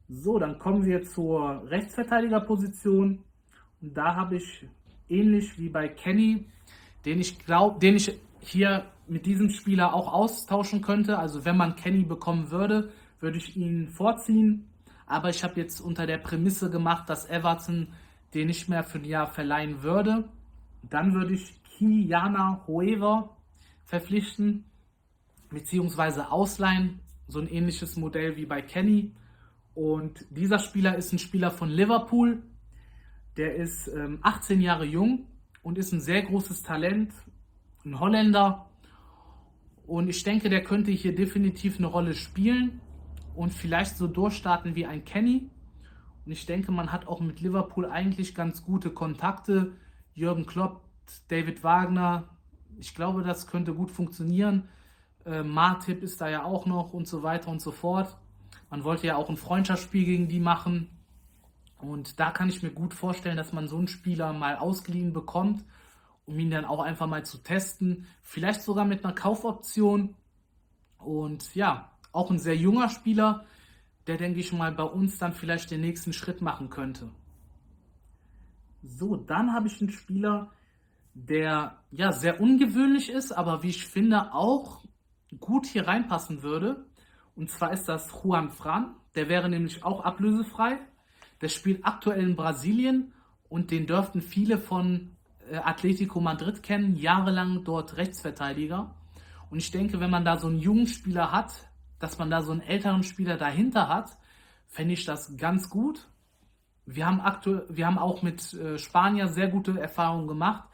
So, 0.08 0.40
dann 0.40 0.60
kommen 0.60 0.86
wir 0.86 1.04
zur 1.04 1.70
Rechtsverteidigerposition. 1.70 3.24
Und 3.82 3.98
da 3.98 4.16
habe 4.16 4.38
ich 4.38 4.66
ähnlich 5.10 5.58
wie 5.58 5.70
bei 5.70 5.90
Kenny, 5.90 6.46
den 7.06 7.20
ich 7.20 7.40
glaube, 7.40 7.80
den 7.80 7.96
ich 7.98 8.18
hier 8.40 8.86
mit 9.08 9.26
diesem 9.26 9.50
Spieler 9.50 9.94
auch 9.94 10.14
austauschen 10.14 10.82
könnte. 10.82 11.18
Also 11.18 11.44
wenn 11.44 11.58
man 11.58 11.76
Kenny 11.76 12.04
bekommen 12.04 12.52
würde, 12.52 12.92
würde 13.20 13.38
ich 13.38 13.58
ihn 13.58 13.90
vorziehen. 13.90 14.70
Aber 15.14 15.30
ich 15.30 15.44
habe 15.44 15.62
jetzt 15.62 15.80
unter 15.80 16.08
der 16.08 16.18
Prämisse 16.18 16.72
gemacht, 16.72 17.08
dass 17.08 17.30
Everton 17.30 17.90
den 18.34 18.48
nicht 18.48 18.68
mehr 18.68 18.84
für 18.84 18.98
ein 18.98 19.06
Jahr 19.06 19.28
verleihen 19.28 19.84
würde. 19.84 20.28
Dann 20.82 21.14
würde 21.14 21.36
ich 21.36 21.62
Kiana 21.62 22.64
Hoever 22.66 23.38
verpflichten, 23.86 24.66
beziehungsweise 25.52 26.32
ausleihen. 26.32 27.00
So 27.28 27.40
ein 27.40 27.48
ähnliches 27.48 27.96
Modell 27.96 28.38
wie 28.38 28.48
bei 28.48 28.64
Kenny. 28.64 29.12
Und 29.76 30.26
dieser 30.32 30.58
Spieler 30.58 30.96
ist 30.96 31.14
ein 31.14 31.20
Spieler 31.20 31.52
von 31.52 31.70
Liverpool. 31.70 32.42
Der 33.38 33.56
ist 33.56 33.90
ähm, 33.90 34.18
18 34.24 34.62
Jahre 34.62 34.86
jung 34.86 35.28
und 35.62 35.78
ist 35.78 35.92
ein 35.92 36.02
sehr 36.02 36.24
großes 36.24 36.64
Talent, 36.64 37.14
ein 37.86 38.00
Holländer. 38.00 38.68
Und 39.86 40.10
ich 40.10 40.24
denke, 40.24 40.50
der 40.50 40.64
könnte 40.64 40.90
hier 40.90 41.14
definitiv 41.14 41.78
eine 41.78 41.86
Rolle 41.86 42.16
spielen 42.16 42.82
und 43.36 43.52
vielleicht 43.54 43.98
so 43.98 44.08
durchstarten 44.08 44.76
wie 44.76 44.86
ein 44.86 45.06
Kenny. 45.06 45.50
Und 46.26 46.32
ich 46.32 46.46
denke, 46.46 46.72
man 46.72 46.92
hat 46.92 47.08
auch 47.08 47.20
mit 47.20 47.42
Liverpool 47.42 47.86
eigentlich 47.86 48.36
ganz 48.36 48.64
gute 48.64 48.92
Kontakte. 48.92 49.74
Jürgen 50.14 50.46
Klopp, 50.46 50.82
David 51.28 51.64
Wagner, 51.64 52.30
ich 52.80 52.96
glaube, 52.96 53.24
das 53.24 53.48
könnte 53.48 53.74
gut 53.74 53.92
funktionieren. 53.92 54.70
Äh, 55.26 55.44
Martip 55.44 56.02
ist 56.04 56.22
da 56.22 56.30
ja 56.30 56.44
auch 56.44 56.66
noch 56.66 56.94
und 56.94 57.08
so 57.08 57.24
weiter 57.24 57.50
und 57.50 57.62
so 57.62 57.72
fort. 57.72 58.18
Man 58.70 58.84
wollte 58.84 59.08
ja 59.08 59.16
auch 59.16 59.30
ein 59.30 59.38
Freundschaftsspiel 59.38 60.06
gegen 60.06 60.28
die 60.28 60.40
machen. 60.40 60.90
Und 61.80 62.20
da 62.20 62.32
kann 62.32 62.50
ich 62.50 62.64
mir 62.64 62.72
gut 62.72 62.94
vorstellen, 62.94 63.38
dass 63.38 63.54
man 63.54 63.68
so 63.68 63.78
einen 63.78 63.88
Spieler 63.88 64.32
mal 64.34 64.56
ausgeliehen 64.56 65.14
bekommt 65.14 65.66
um 66.26 66.40
ihn 66.40 66.52
dann 66.52 66.66
auch 66.66 66.80
einfach 66.80 67.08
mal 67.08 67.26
zu 67.26 67.38
testen. 67.40 68.08
Vielleicht 68.22 68.62
sogar 68.62 68.86
mit 68.86 69.04
einer 69.04 69.14
Kaufoption. 69.14 70.16
Und 70.98 71.54
ja, 71.56 71.92
auch 72.14 72.32
ein 72.32 72.40
sehr 72.40 72.56
junger 72.56 72.88
Spieler, 72.88 73.46
der, 74.08 74.18
denke 74.18 74.40
ich 74.40 74.54
mal, 74.54 74.72
bei 74.72 74.84
uns 74.84 75.18
dann 75.18 75.34
vielleicht 75.34 75.72
den 75.72 75.82
nächsten 75.82 76.14
Schritt 76.14 76.42
machen 76.42 76.70
könnte. 76.70 77.10
So, 78.82 79.16
dann 79.16 79.54
habe 79.54 79.68
ich 79.68 79.82
einen 79.82 79.92
Spieler, 79.92 80.52
der 81.14 81.80
ja 81.92 82.12
sehr 82.12 82.42
ungewöhnlich 82.42 83.10
ist, 83.10 83.32
aber 83.32 83.64
wie 83.64 83.70
ich 83.70 83.86
finde 83.86 84.34
auch 84.34 84.84
gut 85.40 85.66
hier 85.66 85.88
reinpassen 85.88 86.44
würde. 86.44 86.86
Und 87.36 87.50
zwar 87.50 87.72
ist 87.72 87.86
das 87.86 88.12
Juan 88.24 88.50
Fran. 88.50 88.96
Der 89.16 89.30
wäre 89.30 89.50
nämlich 89.50 89.84
auch 89.84 90.04
ablösefrei. 90.04 90.80
Der 91.42 91.50
spielt 91.50 91.86
aktuell 91.86 92.24
in 92.24 92.36
Brasilien 92.36 93.14
und 93.50 93.72
den 93.72 93.86
dürften 93.86 94.22
viele 94.22 94.58
von 94.58 95.16
äh, 95.50 95.58
Atletico 95.58 96.20
Madrid 96.20 96.64
kennen, 96.64 96.96
jahrelang 96.96 97.64
dort 97.64 97.98
Rechtsverteidiger. 97.98 98.96
Und 99.50 99.60
ich 99.60 99.72
denke, 99.72 100.00
wenn 100.00 100.10
man 100.10 100.26
da 100.26 100.38
so 100.38 100.48
einen 100.48 100.60
jungen 100.60 100.88
Spieler 100.88 101.32
hat, 101.32 101.70
dass 102.04 102.18
man 102.18 102.30
da 102.30 102.42
so 102.42 102.52
einen 102.52 102.62
älteren 102.62 103.04
Spieler 103.04 103.38
dahinter 103.38 103.88
hat, 103.88 104.18
fände 104.68 104.94
ich 104.94 105.06
das 105.06 105.38
ganz 105.38 105.70
gut. 105.70 106.06
Wir 106.86 107.06
haben, 107.06 107.22
wir 107.70 107.88
haben 107.88 107.98
auch 107.98 108.22
mit 108.22 108.54
äh, 108.54 108.78
Spanier 108.78 109.30
sehr 109.30 109.48
gute 109.48 109.80
Erfahrungen 109.80 110.28
gemacht. 110.28 110.68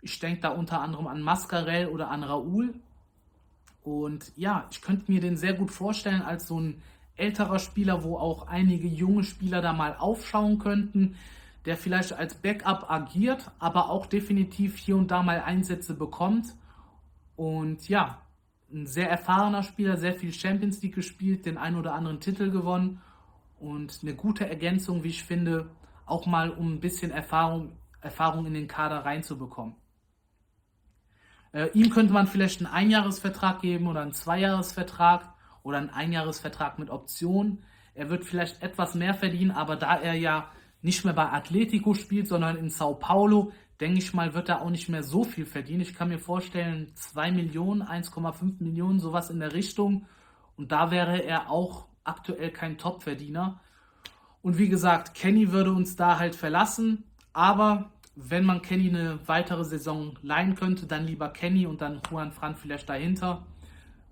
Ich 0.00 0.20
denke 0.20 0.42
da 0.42 0.50
unter 0.50 0.80
anderem 0.80 1.08
an 1.08 1.22
Mascarell 1.22 1.88
oder 1.88 2.08
an 2.08 2.22
Raúl. 2.22 2.74
Und 3.82 4.30
ja, 4.36 4.68
ich 4.70 4.80
könnte 4.80 5.10
mir 5.10 5.20
den 5.20 5.36
sehr 5.36 5.54
gut 5.54 5.72
vorstellen 5.72 6.22
als 6.22 6.46
so 6.46 6.60
ein 6.60 6.80
älterer 7.16 7.58
Spieler, 7.58 8.04
wo 8.04 8.16
auch 8.16 8.46
einige 8.46 8.86
junge 8.86 9.24
Spieler 9.24 9.62
da 9.62 9.72
mal 9.72 9.96
aufschauen 9.96 10.60
könnten, 10.60 11.16
der 11.64 11.76
vielleicht 11.76 12.12
als 12.12 12.36
Backup 12.36 12.88
agiert, 12.88 13.50
aber 13.58 13.90
auch 13.90 14.06
definitiv 14.06 14.76
hier 14.76 14.96
und 14.96 15.10
da 15.10 15.24
mal 15.24 15.40
Einsätze 15.40 15.94
bekommt. 15.94 16.54
Und 17.34 17.88
ja, 17.88 18.18
ein 18.72 18.86
sehr 18.86 19.08
erfahrener 19.08 19.62
Spieler, 19.62 19.96
sehr 19.96 20.14
viel 20.14 20.32
Champions 20.32 20.82
League 20.82 20.94
gespielt, 20.94 21.46
den 21.46 21.58
einen 21.58 21.76
oder 21.76 21.94
anderen 21.94 22.20
Titel 22.20 22.50
gewonnen 22.50 23.00
und 23.58 24.00
eine 24.02 24.14
gute 24.14 24.48
Ergänzung, 24.48 25.04
wie 25.04 25.08
ich 25.08 25.24
finde, 25.24 25.70
auch 26.04 26.26
mal 26.26 26.50
um 26.50 26.74
ein 26.74 26.80
bisschen 26.80 27.10
Erfahrung, 27.10 27.78
Erfahrung 28.00 28.46
in 28.46 28.54
den 28.54 28.68
Kader 28.68 29.04
reinzubekommen. 29.04 29.74
Äh, 31.52 31.68
ihm 31.72 31.90
könnte 31.90 32.12
man 32.12 32.26
vielleicht 32.26 32.60
einen 32.60 32.72
Einjahresvertrag 32.72 33.60
geben 33.60 33.86
oder 33.86 34.02
einen 34.02 34.12
Zweijahresvertrag 34.12 35.32
oder 35.62 35.78
einen 35.78 35.90
Einjahresvertrag 35.90 36.78
mit 36.78 36.90
Option. 36.90 37.64
Er 37.94 38.10
wird 38.10 38.24
vielleicht 38.24 38.62
etwas 38.62 38.94
mehr 38.94 39.14
verdienen, 39.14 39.52
aber 39.52 39.76
da 39.76 39.96
er 39.96 40.14
ja 40.14 40.50
nicht 40.86 41.04
mehr 41.04 41.14
bei 41.14 41.32
Atletico 41.32 41.94
spielt, 41.94 42.28
sondern 42.28 42.56
in 42.56 42.70
Sao 42.70 42.94
Paulo, 42.94 43.50
denke 43.80 43.98
ich 43.98 44.14
mal, 44.14 44.34
wird 44.34 44.48
er 44.48 44.62
auch 44.62 44.70
nicht 44.70 44.88
mehr 44.88 45.02
so 45.02 45.24
viel 45.24 45.44
verdienen. 45.44 45.80
Ich 45.80 45.94
kann 45.94 46.08
mir 46.08 46.20
vorstellen, 46.20 46.92
2 46.94 47.32
Millionen, 47.32 47.82
1,5 47.82 48.62
Millionen, 48.62 49.00
sowas 49.00 49.28
in 49.28 49.40
der 49.40 49.52
Richtung. 49.52 50.06
Und 50.56 50.70
da 50.70 50.92
wäre 50.92 51.24
er 51.24 51.50
auch 51.50 51.88
aktuell 52.04 52.52
kein 52.52 52.78
Top-Verdiener. 52.78 53.60
Und 54.42 54.58
wie 54.58 54.68
gesagt, 54.68 55.14
Kenny 55.14 55.50
würde 55.50 55.72
uns 55.72 55.96
da 55.96 56.20
halt 56.20 56.36
verlassen. 56.36 57.02
Aber 57.32 57.90
wenn 58.14 58.44
man 58.44 58.62
Kenny 58.62 58.88
eine 58.88 59.18
weitere 59.26 59.64
Saison 59.64 60.16
leihen 60.22 60.54
könnte, 60.54 60.86
dann 60.86 61.04
lieber 61.04 61.30
Kenny 61.30 61.66
und 61.66 61.80
dann 61.80 62.00
Juan 62.08 62.30
Fran 62.30 62.54
vielleicht 62.54 62.88
dahinter. 62.88 63.44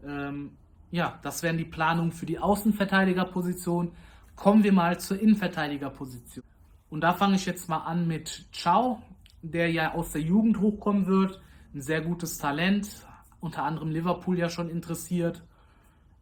Ähm, 0.04 0.56
ja, 0.90 1.20
das 1.22 1.44
wären 1.44 1.56
die 1.56 1.64
Planungen 1.64 2.10
für 2.10 2.26
die 2.26 2.40
Außenverteidigerposition. 2.40 3.92
Kommen 4.34 4.64
wir 4.64 4.72
mal 4.72 4.98
zur 4.98 5.20
Innenverteidigerposition. 5.20 6.44
Und 6.94 7.00
da 7.00 7.12
fange 7.12 7.34
ich 7.34 7.44
jetzt 7.44 7.68
mal 7.68 7.78
an 7.78 8.06
mit 8.06 8.46
Ciao, 8.52 9.02
der 9.42 9.68
ja 9.68 9.94
aus 9.94 10.12
der 10.12 10.20
Jugend 10.20 10.60
hochkommen 10.60 11.06
wird. 11.06 11.42
Ein 11.74 11.80
sehr 11.80 12.00
gutes 12.00 12.38
Talent, 12.38 12.88
unter 13.40 13.64
anderem 13.64 13.90
Liverpool 13.90 14.38
ja 14.38 14.48
schon 14.48 14.70
interessiert. 14.70 15.42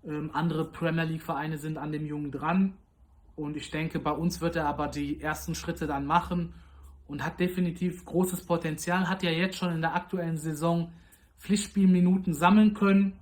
Ähm, 0.03 0.31
andere 0.33 0.65
Premier 0.65 1.05
League-Vereine 1.05 1.59
sind 1.59 1.77
an 1.77 1.93
dem 1.93 2.07
Jungen 2.07 2.33
dran. 2.33 2.73
Und 3.37 3.59
ich 3.59 3.71
denke, 3.71 3.99
bei 3.99 4.13
uns 4.13 4.41
wird 4.41 4.57
er 4.57 4.67
aber 4.67 4.89
die 4.89 5.21
ersten 5.21 5.55
Schritte 5.55 5.87
dann 5.87 6.07
machen 6.07 6.55
und 7.07 7.23
hat 7.23 7.39
definitiv 7.39 8.07
großes 8.07 8.47
Potenzial. 8.47 9.11
Hat 9.11 9.23
ja 9.23 9.31
jetzt 9.31 9.59
schon 9.59 9.75
in 9.75 9.83
der 9.83 9.95
aktuellen 9.95 10.39
Saison 10.39 10.91
Pflichtspielminuten 11.39 12.33
sammeln 12.33 12.73
können. 12.73 13.13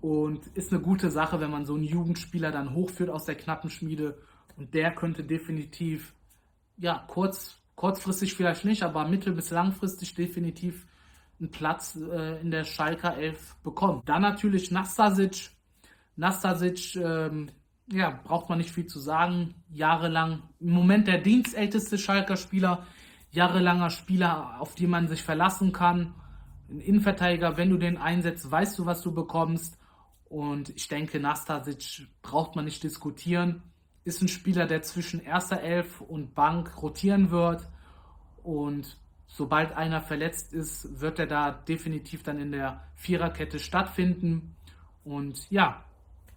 Und 0.00 0.46
ist 0.54 0.72
eine 0.72 0.80
gute 0.80 1.10
Sache, 1.10 1.40
wenn 1.40 1.50
man 1.50 1.66
so 1.66 1.74
einen 1.74 1.82
Jugendspieler 1.82 2.52
dann 2.52 2.72
hochführt 2.72 3.10
aus 3.10 3.24
der 3.24 3.34
knappen 3.34 3.68
Schmiede. 3.68 4.16
Und 4.56 4.74
der 4.74 4.92
könnte 4.92 5.24
definitiv, 5.24 6.14
ja, 6.78 7.04
kurz, 7.08 7.56
kurzfristig 7.74 8.34
vielleicht 8.34 8.64
nicht, 8.64 8.82
aber 8.82 9.06
mittel- 9.06 9.34
bis 9.34 9.50
langfristig 9.50 10.14
definitiv 10.14 10.86
einen 11.40 11.50
Platz 11.50 11.96
äh, 11.96 12.40
in 12.40 12.50
der 12.50 12.64
Schalker 12.64 13.16
11 13.16 13.56
bekommen. 13.62 14.02
Dann 14.04 14.22
natürlich 14.22 14.70
Nastasic, 14.70 15.50
Nastasic, 16.16 16.96
ähm, 16.96 17.50
ja, 17.90 18.20
braucht 18.24 18.48
man 18.48 18.58
nicht 18.58 18.70
viel 18.70 18.86
zu 18.86 18.98
sagen. 18.98 19.54
Jahrelang, 19.70 20.42
im 20.60 20.70
Moment 20.70 21.06
der 21.06 21.18
dienstälteste 21.18 21.96
Schalker 21.96 22.36
Spieler, 22.36 22.86
jahrelanger 23.30 23.90
Spieler, 23.90 24.60
auf 24.60 24.74
die 24.74 24.86
man 24.86 25.08
sich 25.08 25.22
verlassen 25.22 25.72
kann. 25.72 26.14
Ein 26.68 26.80
Innenverteidiger, 26.80 27.56
wenn 27.56 27.70
du 27.70 27.78
den 27.78 27.96
einsetzt, 27.96 28.50
weißt 28.50 28.78
du, 28.78 28.86
was 28.86 29.00
du 29.02 29.12
bekommst. 29.12 29.78
Und 30.24 30.70
ich 30.70 30.88
denke, 30.88 31.18
Nastasic 31.18 32.08
braucht 32.20 32.56
man 32.56 32.66
nicht 32.66 32.82
diskutieren. 32.82 33.62
Ist 34.04 34.22
ein 34.22 34.28
Spieler, 34.28 34.66
der 34.66 34.82
zwischen 34.82 35.20
erster 35.20 35.60
Elf 35.60 36.00
und 36.00 36.34
Bank 36.34 36.82
rotieren 36.82 37.30
wird. 37.30 37.66
Und 38.42 38.96
sobald 39.26 39.72
einer 39.72 40.00
verletzt 40.00 40.52
ist, 40.52 41.00
wird 41.00 41.18
er 41.18 41.26
da 41.26 41.50
definitiv 41.50 42.22
dann 42.22 42.38
in 42.38 42.52
der 42.52 42.82
Viererkette 42.94 43.58
stattfinden. 43.58 44.56
Und 45.04 45.50
ja, 45.50 45.84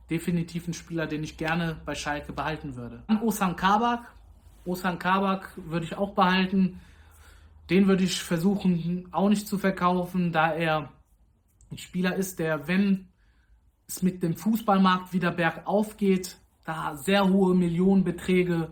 definitiv 0.09 0.67
ein 0.67 0.73
Spieler, 0.73 1.07
den 1.07 1.23
ich 1.23 1.37
gerne 1.37 1.77
bei 1.85 1.95
Schalke 1.95 2.33
behalten 2.33 2.75
würde. 2.75 3.03
Dann 3.07 3.21
Osan 3.21 3.55
Kabak. 3.55 4.13
Osan 4.65 4.99
Kabak 4.99 5.53
würde 5.55 5.85
ich 5.85 5.97
auch 5.97 6.13
behalten. 6.13 6.81
Den 7.69 7.87
würde 7.87 8.03
ich 8.03 8.21
versuchen 8.21 9.07
auch 9.11 9.29
nicht 9.29 9.47
zu 9.47 9.57
verkaufen, 9.57 10.33
da 10.33 10.53
er 10.53 10.91
ein 11.71 11.77
Spieler 11.77 12.15
ist, 12.15 12.39
der, 12.39 12.67
wenn 12.67 13.07
es 13.87 14.03
mit 14.03 14.21
dem 14.21 14.35
Fußballmarkt 14.35 15.13
wieder 15.13 15.31
bergauf 15.31 15.95
geht, 15.95 16.37
da 16.65 16.95
sehr 16.95 17.27
hohe 17.27 17.55
Millionenbeträge 17.55 18.69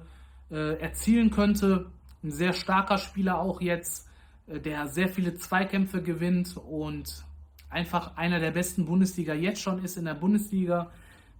äh, 0.52 0.80
erzielen 0.80 1.32
könnte. 1.32 1.92
Ein 2.24 2.32
sehr 2.32 2.54
starker 2.54 2.98
Spieler 2.98 3.40
auch 3.40 3.62
jetzt, 3.62 4.08
äh, 4.48 4.60
der 4.60 4.88
sehr 4.88 5.10
viele 5.10 5.36
Zweikämpfe 5.36 6.02
gewinnt 6.02 6.58
und 6.58 7.24
einfach 7.70 8.18
einer 8.18 8.40
der 8.40 8.52
besten 8.52 8.86
Bundesliga 8.86 9.34
jetzt 9.34 9.62
schon 9.62 9.84
ist 9.84 9.98
in 9.98 10.06
der 10.06 10.16
Bundesliga 10.16 10.92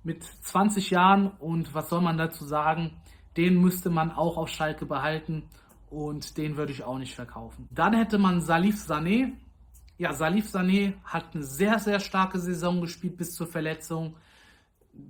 mit 0.04 0.24
20 0.24 0.92
Jahren 0.92 1.28
und 1.40 1.74
was 1.74 1.90
soll 1.90 2.02
man 2.02 2.18
dazu 2.18 2.46
sagen? 2.46 2.92
Den 3.36 3.60
müsste 3.62 3.90
man 3.90 4.12
auch 4.12 4.38
auf 4.38 4.50
Schalke 4.50 4.86
behalten 4.86 5.44
und 5.90 6.38
den 6.38 6.58
würde 6.58 6.72
ich 6.72 6.84
auch 6.84 6.98
nicht 6.98 7.16
verkaufen. 7.16 7.68
Dann 7.72 7.94
hätte 7.94 8.18
man 8.18 8.42
Salif 8.42 8.76
Sané. 8.76 9.34
Ja, 9.98 10.14
Salif 10.14 10.48
Sané 10.48 10.94
hat 11.04 11.34
eine 11.34 11.44
sehr, 11.44 11.80
sehr 11.80 12.00
starke 12.00 12.40
Saison 12.40 12.82
gespielt 12.82 13.18
bis 13.18 13.34
zur 13.34 13.48
Verletzung. 13.48 14.16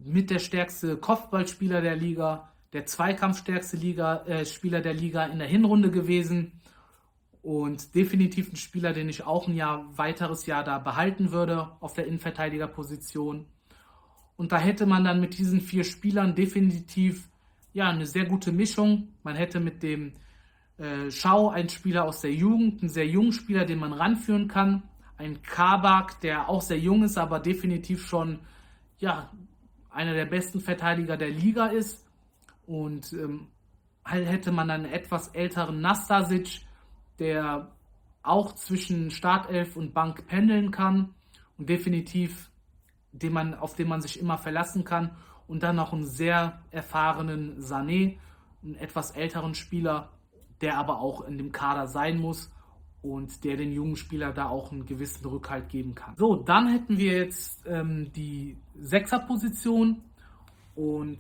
Mit 0.04 0.30
der 0.30 0.40
stärkste 0.40 0.98
Kopfballspieler 0.98 1.82
der 1.82 1.96
Liga, 1.96 2.52
der 2.74 2.86
zweikampfstärkste 2.86 3.78
Liga, 3.78 4.24
äh, 4.26 4.46
Spieler 4.46 4.82
der 4.82 4.94
Liga 4.94 5.26
in 5.26 5.40
der 5.40 5.48
Hinrunde 5.48 5.92
gewesen. 5.92 6.54
Und 7.42 7.96
definitiv 7.96 8.52
ein 8.52 8.58
Spieler, 8.58 8.94
den 8.94 9.10
ich 9.10 9.26
auch 9.26 9.48
ein 9.48 9.56
Jahr, 9.56 9.86
weiteres 9.98 10.46
Jahr 10.46 10.64
da 10.64 10.78
behalten 10.78 11.32
würde 11.32 11.72
auf 11.80 11.94
der 11.94 12.06
Innenverteidigerposition. 12.06 13.46
Und 14.36 14.52
da 14.52 14.58
hätte 14.58 14.86
man 14.86 15.04
dann 15.04 15.20
mit 15.20 15.38
diesen 15.38 15.62
vier 15.62 15.84
Spielern 15.84 16.36
definitiv 16.36 17.30
ja, 17.74 17.90
eine 17.90 18.06
sehr 18.06 18.26
gute 18.26 18.52
Mischung. 18.52 19.10
Man 19.24 19.36
hätte 19.36 19.60
mit 19.60 19.84
dem 19.84 20.14
äh, 20.78 21.12
Schau 21.12 21.50
einen 21.50 21.70
Spieler 21.70 22.06
aus 22.06 22.22
der 22.22 22.34
Jugend, 22.34 22.82
einen 22.82 22.90
sehr 22.90 23.08
jungen 23.08 23.34
Spieler, 23.34 23.66
den 23.66 23.80
man 23.80 23.94
ranführen 23.94 24.48
kann. 24.48 24.84
Ein 25.18 25.42
Kabak, 25.42 26.22
der 26.22 26.50
auch 26.50 26.62
sehr 26.62 26.80
jung 26.80 27.04
ist, 27.04 27.18
aber 27.18 27.40
definitiv 27.40 28.08
schon 28.08 28.40
ja, 29.00 29.30
einer 29.90 30.14
der 30.14 30.26
besten 30.26 30.60
Verteidiger 30.60 31.18
der 31.18 31.30
Liga 31.30 31.68
ist. 31.68 32.06
Und 32.66 33.14
ähm, 33.14 33.48
hätte 34.06 34.52
man 34.52 34.70
einen 34.70 34.86
etwas 34.86 35.30
älteren 35.30 35.82
Nastasic, 35.82 36.62
der 37.20 37.72
auch 38.22 38.54
zwischen 38.54 39.12
Startelf 39.12 39.76
und 39.76 39.94
Bank 39.94 40.28
pendeln 40.28 40.72
kann 40.72 41.14
und 41.58 41.70
definitiv 41.70 42.50
den 43.12 43.34
man, 43.34 43.54
auf 43.56 43.76
den 43.76 43.88
man 43.88 44.02
sich 44.02 44.20
immer 44.20 44.38
verlassen 44.38 44.84
kann. 44.84 45.16
Und 45.48 45.64
dann 45.64 45.78
noch 45.78 45.94
einen 45.94 46.06
sehr 46.06 46.62
erfahrenen 46.70 47.60
Sané, 47.60 48.18
einen 48.64 48.76
etwas 48.76 49.12
älteren 49.12 49.56
Spieler, 49.56 50.10
der 50.62 50.78
aber 50.78 51.00
auch 51.00 51.22
in 51.22 51.38
dem 51.38 51.52
Kader 51.52 51.88
sein 51.88 52.20
muss 52.20 52.52
und 53.02 53.44
der 53.44 53.58
den 53.58 53.72
jungen 53.72 53.96
Spieler 53.96 54.34
da 54.34 54.50
auch 54.50 54.72
einen 54.72 54.86
gewissen 54.86 55.26
Rückhalt 55.26 55.70
geben 55.70 55.96
kann. 55.96 56.16
So, 56.18 56.36
dann 56.36 56.68
hätten 56.68 56.98
wir 56.98 57.18
jetzt 57.18 57.66
ähm, 57.66 58.12
die 58.14 58.58
Sechserposition 58.76 60.02
und 60.76 61.20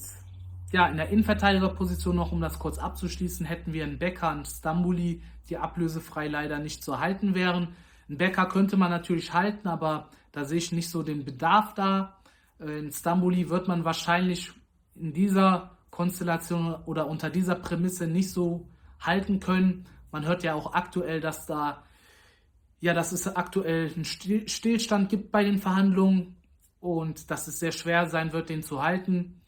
ja, 0.71 0.87
in 0.87 0.97
der 0.97 1.09
Innenverteidigerposition 1.09 2.15
noch, 2.15 2.31
um 2.31 2.41
das 2.41 2.59
kurz 2.59 2.77
abzuschließen, 2.77 3.45
hätten 3.45 3.73
wir 3.73 3.83
einen 3.83 3.97
Becker 3.97 4.31
und 4.31 4.45
Stambuli, 4.45 5.21
die 5.49 5.57
ablösefrei 5.57 6.27
leider 6.27 6.59
nicht 6.59 6.83
zu 6.83 6.99
halten 6.99 7.33
wären. 7.33 7.69
Ein 8.07 8.17
Becker 8.17 8.45
könnte 8.45 8.77
man 8.77 8.91
natürlich 8.91 9.33
halten, 9.33 9.67
aber 9.67 10.09
da 10.31 10.45
sehe 10.45 10.57
ich 10.59 10.71
nicht 10.71 10.89
so 10.89 11.01
den 11.01 11.25
Bedarf 11.25 11.73
da. 11.73 12.17
Äh, 12.59 12.79
in 12.79 12.91
Stamboli 12.91 13.49
wird 13.49 13.67
man 13.67 13.85
wahrscheinlich 13.85 14.51
in 14.95 15.13
dieser 15.13 15.77
Konstellation 15.91 16.75
oder 16.85 17.07
unter 17.07 17.29
dieser 17.29 17.55
Prämisse 17.55 18.07
nicht 18.07 18.31
so 18.31 18.67
halten 18.99 19.39
können. 19.39 19.85
Man 20.11 20.25
hört 20.25 20.43
ja 20.43 20.53
auch 20.53 20.73
aktuell, 20.73 21.21
dass 21.21 21.45
da 21.45 21.83
ja, 22.81 22.93
dass 22.93 23.11
es 23.11 23.27
aktuell 23.35 23.91
einen 23.93 24.05
Stillstand 24.05 25.09
gibt 25.09 25.31
bei 25.31 25.43
den 25.43 25.59
Verhandlungen 25.59 26.37
und 26.79 27.29
dass 27.29 27.47
es 27.47 27.59
sehr 27.59 27.71
schwer 27.71 28.07
sein 28.07 28.31
wird, 28.31 28.49
den 28.49 28.63
zu 28.63 28.81
halten. 28.81 29.41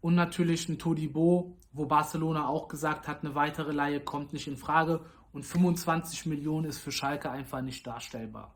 Und 0.00 0.14
natürlich 0.14 0.68
ein 0.68 0.78
Todibo, 0.78 1.58
wo 1.72 1.86
Barcelona 1.86 2.48
auch 2.48 2.68
gesagt 2.68 3.08
hat, 3.08 3.24
eine 3.24 3.34
weitere 3.34 3.72
Leihe 3.72 4.00
kommt 4.00 4.32
nicht 4.32 4.46
in 4.46 4.56
Frage 4.56 5.04
und 5.32 5.44
25 5.44 6.26
Millionen 6.26 6.66
ist 6.66 6.78
für 6.78 6.92
Schalke 6.92 7.30
einfach 7.30 7.60
nicht 7.60 7.86
darstellbar. 7.86 8.54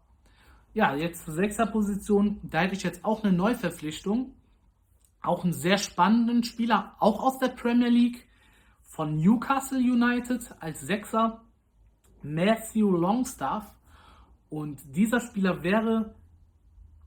Ja, 0.72 0.94
jetzt 0.94 1.24
zur 1.24 1.34
Sechserposition. 1.34 2.40
Da 2.42 2.60
hätte 2.60 2.74
ich 2.74 2.84
jetzt 2.84 3.04
auch 3.04 3.22
eine 3.22 3.32
Neuverpflichtung. 3.32 4.34
Auch 5.20 5.44
einen 5.44 5.52
sehr 5.52 5.76
spannenden 5.76 6.44
Spieler, 6.44 6.96
auch 6.98 7.22
aus 7.22 7.38
der 7.38 7.48
Premier 7.48 7.90
League 7.90 8.26
von 8.90 9.16
Newcastle 9.16 9.78
United 9.78 10.54
als 10.60 10.80
Sechser, 10.80 11.42
Matthew 12.22 12.90
Longstaff. 12.90 13.64
Und 14.48 14.80
dieser 14.94 15.20
Spieler 15.20 15.62
wäre 15.62 16.14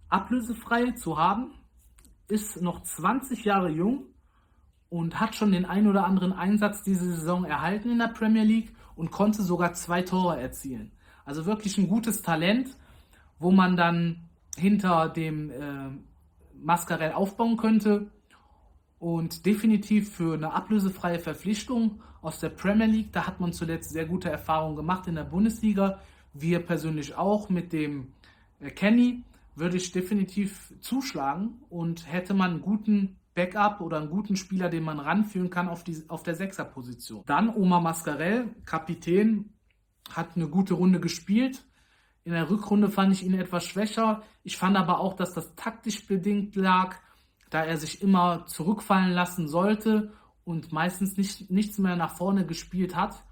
ablösefrei 0.10 0.92
zu 0.92 1.18
haben, 1.18 1.52
ist 2.30 2.62
noch 2.62 2.82
20 2.82 3.44
Jahre 3.44 3.70
jung 3.70 4.06
und 4.90 5.20
hat 5.20 5.36
schon 5.36 5.52
den 5.52 5.66
ein 5.66 5.88
oder 5.88 6.06
anderen 6.06 6.32
Einsatz 6.32 6.84
diese 6.84 7.06
Saison 7.06 7.44
erhalten 7.44 7.92
in 7.92 8.00
der 8.00 8.08
Premier 8.08 8.44
League 8.44 8.74
und 8.96 9.12
konnte 9.12 9.44
sogar 9.44 9.74
zwei 9.74 10.04
Tore 10.04 10.40
erzielen. 10.40 10.92
Also 11.26 11.46
wirklich 11.46 11.78
ein 11.78 11.90
gutes 11.90 12.22
Talent 12.22 12.76
wo 13.44 13.52
man 13.52 13.76
dann 13.76 14.30
hinter 14.58 15.10
dem 15.10 15.52
äh, 15.52 15.90
Mascarell 16.56 17.12
aufbauen 17.12 17.58
könnte. 17.58 18.10
Und 19.04 19.46
definitiv 19.46 20.14
für 20.14 20.34
eine 20.36 20.54
ablösefreie 20.54 21.20
Verpflichtung 21.20 22.02
aus 22.22 22.40
der 22.40 22.48
Premier 22.48 22.88
League, 22.88 23.12
da 23.12 23.28
hat 23.28 23.42
man 23.42 23.52
zuletzt 23.52 23.90
sehr 23.90 24.06
gute 24.06 24.30
Erfahrungen 24.30 24.78
gemacht 24.78 25.08
in 25.08 25.16
der 25.16 25.26
Bundesliga. 25.26 26.00
Wir 26.32 26.60
persönlich 26.60 27.14
auch 27.14 27.50
mit 27.50 27.74
dem 27.74 28.14
äh, 28.62 28.72
Kenny 28.72 29.26
würde 29.56 29.76
ich 29.76 29.92
definitiv 29.92 30.74
zuschlagen 30.80 31.62
und 31.68 32.10
hätte 32.10 32.34
man 32.34 32.52
einen 32.52 32.62
guten 32.62 33.18
Backup 33.36 33.82
oder 33.82 33.98
einen 33.98 34.10
guten 34.10 34.38
Spieler, 34.38 34.70
den 34.70 34.86
man 34.86 35.02
ranführen 35.02 35.50
kann 35.50 35.68
auf, 35.68 35.84
die, 35.84 36.02
auf 36.08 36.24
der 36.24 36.36
Sechserposition. 36.36 37.24
Dann 37.26 37.54
Oma 37.54 37.82
Mascarell, 37.82 38.56
Kapitän, 38.64 39.50
hat 40.14 40.38
eine 40.38 40.48
gute 40.48 40.76
Runde 40.76 41.02
gespielt, 41.02 41.66
in 42.24 42.32
der 42.32 42.50
Rückrunde 42.50 42.90
fand 42.90 43.12
ich 43.12 43.26
ihn 43.26 43.34
etwas 43.34 43.66
schwächer. 43.66 44.24
Ich 44.44 44.56
fand 44.56 44.78
aber 44.78 45.02
auch, 45.02 45.14
dass 45.14 45.34
das 45.34 45.56
taktisch 45.56 46.08
bedingt 46.08 46.56
lag, 46.56 46.96
da 47.54 47.64
er 47.64 47.78
sich 47.78 48.02
immer 48.02 48.46
zurückfallen 48.48 49.12
lassen 49.12 49.48
sollte 49.48 50.12
und 50.44 50.72
meistens 50.72 51.18
nicht, 51.18 51.52
nichts 51.52 51.78
mehr 51.78 51.96
nach 51.96 52.16
vorne 52.16 52.46
gespielt 52.46 52.96
hat. 52.96 53.24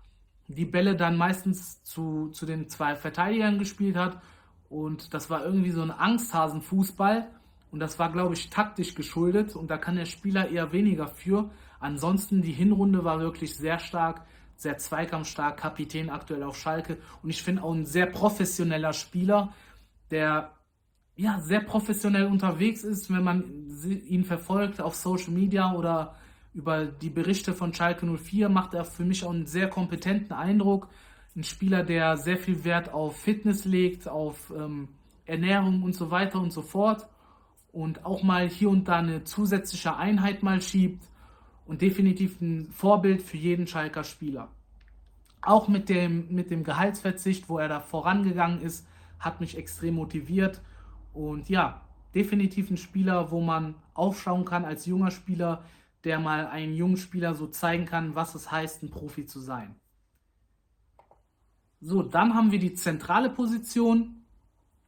Die 0.48 0.66
Bälle 0.66 0.96
dann 0.96 1.18
meistens 1.18 1.84
zu, 1.84 2.30
zu 2.30 2.46
den 2.46 2.70
zwei 2.70 2.96
Verteidigern 2.96 3.58
gespielt 3.58 3.96
hat. 3.96 4.22
Und 4.70 5.14
das 5.14 5.30
war 5.30 5.44
irgendwie 5.44 5.72
so 5.72 5.82
ein 5.82 5.92
Angsthasenfußball. 5.92 7.28
Und 7.72 7.80
das 7.80 8.00
war, 8.00 8.12
glaube 8.12 8.34
ich, 8.34 8.50
taktisch 8.50 8.96
geschuldet. 8.96 9.56
Und 9.56 9.72
da 9.72 9.78
kann 9.78 9.96
der 9.96 10.06
Spieler 10.06 10.50
eher 10.50 10.72
weniger 10.72 11.08
für. 11.08 11.50
Ansonsten, 11.80 12.42
die 12.42 12.52
Hinrunde 12.52 13.04
war 13.04 13.20
wirklich 13.20 13.56
sehr 13.58 13.80
stark 13.80 14.26
sehr 14.62 14.78
zweikampfstark, 14.78 15.58
Kapitän 15.58 16.12
aktuell 16.12 16.44
auf 16.44 16.56
Schalke 16.56 16.98
und 17.24 17.32
ich 17.32 17.42
finde 17.42 17.64
auch 17.64 17.74
ein 17.74 17.86
sehr 17.86 18.06
professioneller 18.06 18.94
Spieler, 18.94 19.54
der 20.12 20.52
ja 21.22 21.40
sehr 21.40 21.62
professionell 21.62 22.26
unterwegs 22.26 22.84
ist, 22.84 23.14
wenn 23.14 23.24
man 23.24 23.44
ihn 24.08 24.26
verfolgt 24.26 24.82
auf 24.82 24.96
Social 24.96 25.32
Media 25.32 25.74
oder 25.74 26.16
über 26.54 26.86
die 26.86 27.10
Berichte 27.10 27.54
von 27.54 27.74
Schalke 27.74 28.06
04 28.06 28.50
macht 28.50 28.74
er 28.74 28.84
für 28.84 29.06
mich 29.06 29.24
auch 29.24 29.32
einen 29.32 29.46
sehr 29.46 29.70
kompetenten 29.70 30.34
Eindruck. 30.34 30.90
Ein 31.36 31.44
Spieler, 31.44 31.84
der 31.84 32.18
sehr 32.18 32.38
viel 32.38 32.66
Wert 32.66 32.94
auf 32.94 33.16
Fitness 33.16 33.64
legt, 33.64 34.08
auf 34.10 34.52
ähm, 34.56 34.90
Ernährung 35.26 35.84
und 35.84 35.94
so 35.94 36.12
weiter 36.12 36.42
und 36.42 36.52
so 36.52 36.62
fort. 36.62 37.08
Und 37.72 38.06
auch 38.06 38.22
mal 38.22 38.50
hier 38.50 38.70
und 38.70 38.90
da 38.90 38.98
eine 38.98 39.24
zusätzliche 39.24 39.96
Einheit 39.96 40.44
mal 40.44 40.62
schiebt 40.62 41.06
und 41.66 41.82
definitiv 41.82 42.42
ein 42.42 42.70
Vorbild 42.72 43.22
für 43.22 43.38
jeden 43.38 43.66
Schalker 43.66 44.04
Spieler. 44.04 44.50
Auch 45.42 45.70
mit 45.70 45.88
dem, 45.88 46.28
mit 46.34 46.52
dem 46.52 46.66
Gehaltsverzicht, 46.66 47.48
wo 47.48 47.60
er 47.60 47.70
da 47.70 47.80
vorangegangen 47.80 48.62
ist, 48.62 48.86
hat 49.20 49.40
mich 49.40 49.58
extrem 49.58 49.96
motiviert. 49.96 50.62
Und 51.14 51.50
ja, 51.50 51.82
definitiv 52.16 52.70
ein 52.70 52.78
Spieler, 52.78 53.32
wo 53.32 53.42
man 53.42 53.76
aufschauen 53.94 54.46
kann 54.46 54.66
als 54.66 54.86
junger 54.86 55.12
Spieler, 55.12 55.64
der 56.04 56.20
mal 56.20 56.48
einen 56.48 56.74
jungen 56.74 56.98
Spieler 56.98 57.36
so 57.36 57.48
zeigen 57.48 57.86
kann, 57.86 58.16
was 58.16 58.36
es 58.36 58.52
heißt, 58.52 58.84
ein 58.84 58.90
Profi 58.90 59.26
zu 59.26 59.40
sein. 59.40 59.76
So, 61.80 62.04
dann 62.04 62.36
haben 62.36 62.52
wir 62.52 62.60
die 62.60 62.74
zentrale 62.74 63.30
Position. 63.30 64.24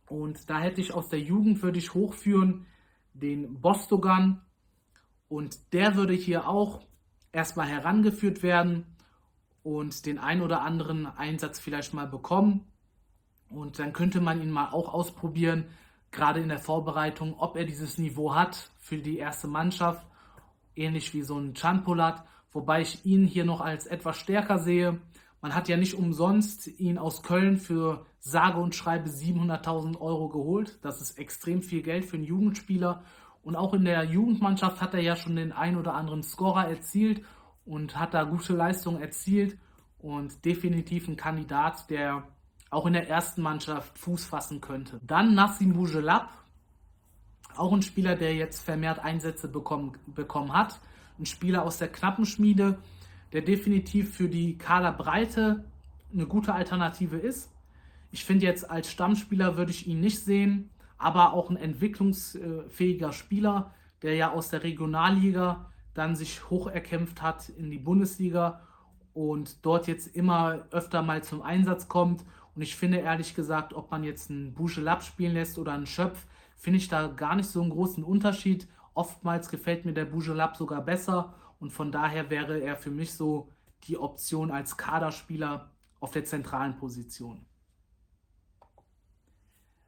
Und 0.08 0.50
da 0.50 0.60
hätte 0.60 0.82
ich 0.82 0.94
aus 0.94 1.10
der 1.10 1.20
Jugend, 1.20 1.62
würde 1.64 1.80
ich 1.80 1.94
hochführen, 1.94 2.66
den 3.14 3.62
Bostogan 3.62 4.42
und 5.28 5.74
der 5.74 5.96
würde 5.96 6.14
hier 6.14 6.48
auch 6.48 6.82
erstmal 7.32 7.68
herangeführt 7.68 8.44
werden 8.44 8.86
und 9.64 10.06
den 10.06 10.20
ein 10.20 10.42
oder 10.42 10.62
anderen 10.62 11.08
Einsatz 11.08 11.60
vielleicht 11.60 11.94
mal 11.94 12.08
bekommen. 12.08 12.72
Und 13.50 13.80
dann 13.80 13.94
könnte 13.94 14.22
man 14.22 14.42
ihn 14.42 14.52
mal 14.52 14.70
auch 14.70 14.94
ausprobieren, 14.94 15.66
gerade 16.14 16.40
in 16.40 16.50
der 16.50 16.60
Vorbereitung, 16.60 17.36
ob 17.38 17.58
er 17.58 17.66
dieses 17.66 17.98
Niveau 17.98 18.34
hat 18.34 18.70
für 18.80 18.98
die 18.98 19.18
erste 19.18 19.48
Mannschaft, 19.48 20.06
ähnlich 20.76 21.14
wie 21.14 21.24
so 21.24 21.38
ein 21.38 21.56
Chanpolat, 21.56 22.24
wobei 22.52 22.82
ich 22.82 23.06
ihn 23.06 23.26
hier 23.26 23.46
noch 23.46 23.62
als 23.62 23.86
etwas 23.88 24.18
stärker 24.18 24.60
sehe. 24.60 25.02
Man 25.42 25.54
hat 25.54 25.68
ja 25.68 25.76
nicht 25.76 25.96
umsonst 25.96 26.80
ihn 26.80 26.98
aus 26.98 27.22
Köln 27.24 27.58
für 27.58 28.06
sage 28.20 28.60
und 28.60 28.76
schreibe 28.76 29.10
700.000 29.10 30.00
Euro 30.00 30.30
geholt. 30.30 30.80
Das 30.82 31.02
ist 31.02 31.18
extrem 31.18 31.62
viel 31.62 31.82
Geld 31.82 32.06
für 32.06 32.16
einen 32.16 32.24
Jugendspieler. 32.24 33.04
Und 33.44 33.58
auch 33.58 33.74
in 33.74 33.84
der 33.84 34.06
Jugendmannschaft 34.06 34.80
hat 34.80 34.94
er 34.94 35.02
ja 35.02 35.18
schon 35.18 35.36
den 35.36 35.52
ein 35.52 35.76
oder 35.76 35.96
anderen 35.96 36.24
Scorer 36.24 36.70
erzielt 36.70 37.22
und 37.66 38.00
hat 38.00 38.14
da 38.14 38.24
gute 38.24 38.54
Leistungen 38.54 39.02
erzielt 39.02 39.58
und 40.00 40.46
definitiv 40.46 41.08
ein 41.08 41.18
Kandidat, 41.18 41.90
der 41.90 42.24
auch 42.74 42.86
in 42.86 42.94
der 42.94 43.10
ersten 43.10 43.42
Mannschaft 43.42 43.98
Fuß 43.98 44.26
fassen 44.26 44.62
könnte. 44.62 45.00
Dann 45.06 45.36
Nassim 45.36 45.74
Bougelab, 45.74 46.30
auch 47.56 47.72
ein 47.72 47.82
Spieler, 47.82 48.16
der 48.16 48.36
jetzt 48.36 48.62
vermehrt 48.64 49.00
Einsätze 49.00 49.48
bekommen, 49.48 49.98
bekommen 50.08 50.54
hat. 50.54 50.80
Ein 51.20 51.26
Spieler 51.26 51.64
aus 51.64 51.78
der 51.78 51.90
Knappenschmiede, 51.90 52.80
der 53.32 53.42
definitiv 53.42 54.16
für 54.16 54.28
die 54.28 54.58
Kaderbreite 54.58 55.64
eine 56.12 56.26
gute 56.26 56.54
Alternative 56.54 57.18
ist. 57.18 57.52
Ich 58.12 58.26
finde 58.26 58.46
jetzt 58.46 58.70
als 58.70 58.92
Stammspieler 58.92 59.58
würde 59.58 59.72
ich 59.72 59.88
ihn 59.88 60.00
nicht 60.00 60.20
sehen 60.20 60.70
aber 61.04 61.34
auch 61.34 61.50
ein 61.50 61.58
entwicklungsfähiger 61.58 63.12
Spieler, 63.12 63.72
der 64.02 64.16
ja 64.16 64.32
aus 64.32 64.50
der 64.50 64.64
Regionalliga 64.64 65.70
dann 65.94 66.16
sich 66.16 66.50
hoch 66.50 66.68
erkämpft 66.68 67.22
hat 67.22 67.50
in 67.50 67.70
die 67.70 67.78
Bundesliga 67.78 68.62
und 69.14 69.66
dort 69.66 69.88
jetzt 69.88 70.16
immer 70.16 70.66
öfter 70.72 71.04
mal 71.04 71.22
zum 71.22 71.42
Einsatz 71.42 71.90
kommt. 71.90 72.24
Und 72.56 72.62
ich 72.62 72.76
finde 72.76 73.00
ehrlich 73.00 73.36
gesagt, 73.36 73.74
ob 73.74 73.92
man 73.92 74.04
jetzt 74.04 74.30
einen 74.30 74.54
Buschelab 74.54 75.04
spielen 75.04 75.34
lässt 75.34 75.58
oder 75.58 75.74
einen 75.74 75.88
Schöpf, 75.88 76.28
finde 76.56 76.78
ich 76.78 76.88
da 76.88 77.08
gar 77.08 77.36
nicht 77.36 77.50
so 77.50 77.62
einen 77.62 77.72
großen 77.72 78.04
Unterschied. 78.04 78.68
Oftmals 78.94 79.50
gefällt 79.50 79.86
mir 79.86 79.94
der 79.94 80.06
Bujelab 80.06 80.56
sogar 80.56 80.82
besser 80.82 81.34
und 81.60 81.72
von 81.72 81.92
daher 81.92 82.30
wäre 82.30 82.62
er 82.62 82.76
für 82.76 82.92
mich 82.92 83.14
so 83.14 83.50
die 83.88 83.98
Option 83.98 84.52
als 84.52 84.78
Kaderspieler 84.78 85.72
auf 86.00 86.12
der 86.12 86.26
zentralen 86.26 86.78
Position. 86.78 87.46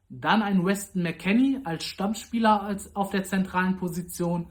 Dann 0.09 0.41
ein 0.41 0.65
Weston 0.65 1.03
McKenney 1.03 1.59
als 1.63 1.83
Stammspieler 1.83 2.61
als 2.61 2.95
auf 2.95 3.09
der 3.09 3.23
zentralen 3.23 3.75
Position. 3.75 4.47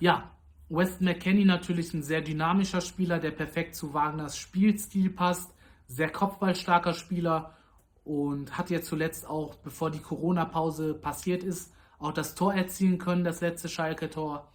Ja, 0.00 0.30
Weston 0.68 1.06
McKenney 1.06 1.44
natürlich 1.44 1.92
ein 1.94 2.02
sehr 2.02 2.20
dynamischer 2.20 2.80
Spieler, 2.80 3.18
der 3.18 3.30
perfekt 3.30 3.74
zu 3.74 3.92
Wagners 3.92 4.36
Spielstil 4.36 5.10
passt. 5.10 5.52
Sehr 5.86 6.10
kopfballstarker 6.10 6.94
Spieler 6.94 7.54
und 8.04 8.56
hat 8.56 8.70
ja 8.70 8.82
zuletzt 8.82 9.26
auch, 9.26 9.54
bevor 9.56 9.90
die 9.90 10.00
Corona-Pause 10.00 10.94
passiert 10.94 11.42
ist, 11.42 11.72
auch 11.98 12.12
das 12.12 12.34
Tor 12.34 12.54
erzielen 12.54 12.98
können, 12.98 13.24
das 13.24 13.40
letzte 13.40 13.68
Schalke-Tor. 13.68 14.48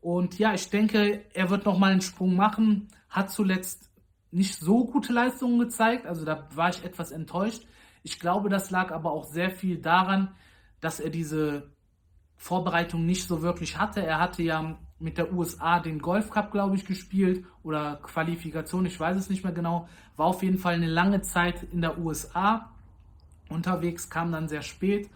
Und 0.00 0.38
ja, 0.38 0.54
ich 0.54 0.70
denke, 0.70 1.24
er 1.34 1.50
wird 1.50 1.64
nochmal 1.64 1.92
einen 1.92 2.00
Sprung 2.00 2.36
machen. 2.36 2.88
Hat 3.08 3.30
zuletzt 3.30 3.90
nicht 4.30 4.56
so 4.58 4.84
gute 4.84 5.12
Leistungen 5.12 5.58
gezeigt, 5.58 6.06
also 6.06 6.24
da 6.24 6.48
war 6.54 6.70
ich 6.70 6.84
etwas 6.84 7.10
enttäuscht. 7.10 7.66
Ich 8.02 8.20
glaube, 8.20 8.48
das 8.48 8.70
lag 8.70 8.92
aber 8.92 9.10
auch 9.10 9.24
sehr 9.24 9.50
viel 9.50 9.78
daran, 9.78 10.34
dass 10.80 11.00
er 11.00 11.10
diese 11.10 11.72
Vorbereitung 12.36 13.04
nicht 13.04 13.26
so 13.26 13.42
wirklich 13.42 13.76
hatte. 13.76 14.04
Er 14.04 14.18
hatte 14.20 14.42
ja 14.42 14.78
mit 15.00 15.18
der 15.18 15.32
USA 15.32 15.80
den 15.80 15.98
Golf 15.98 16.30
Cup, 16.30 16.52
glaube 16.52 16.76
ich, 16.76 16.84
gespielt 16.84 17.44
oder 17.62 17.96
Qualifikation, 18.02 18.86
ich 18.86 19.00
weiß 19.00 19.16
es 19.16 19.30
nicht 19.30 19.42
mehr 19.42 19.52
genau. 19.52 19.88
War 20.16 20.26
auf 20.26 20.42
jeden 20.42 20.58
Fall 20.58 20.74
eine 20.74 20.86
lange 20.86 21.22
Zeit 21.22 21.62
in 21.72 21.80
der 21.80 21.98
USA 21.98 22.70
unterwegs, 23.48 24.10
kam 24.10 24.30
dann 24.30 24.48
sehr 24.48 24.62
spät 24.62 25.08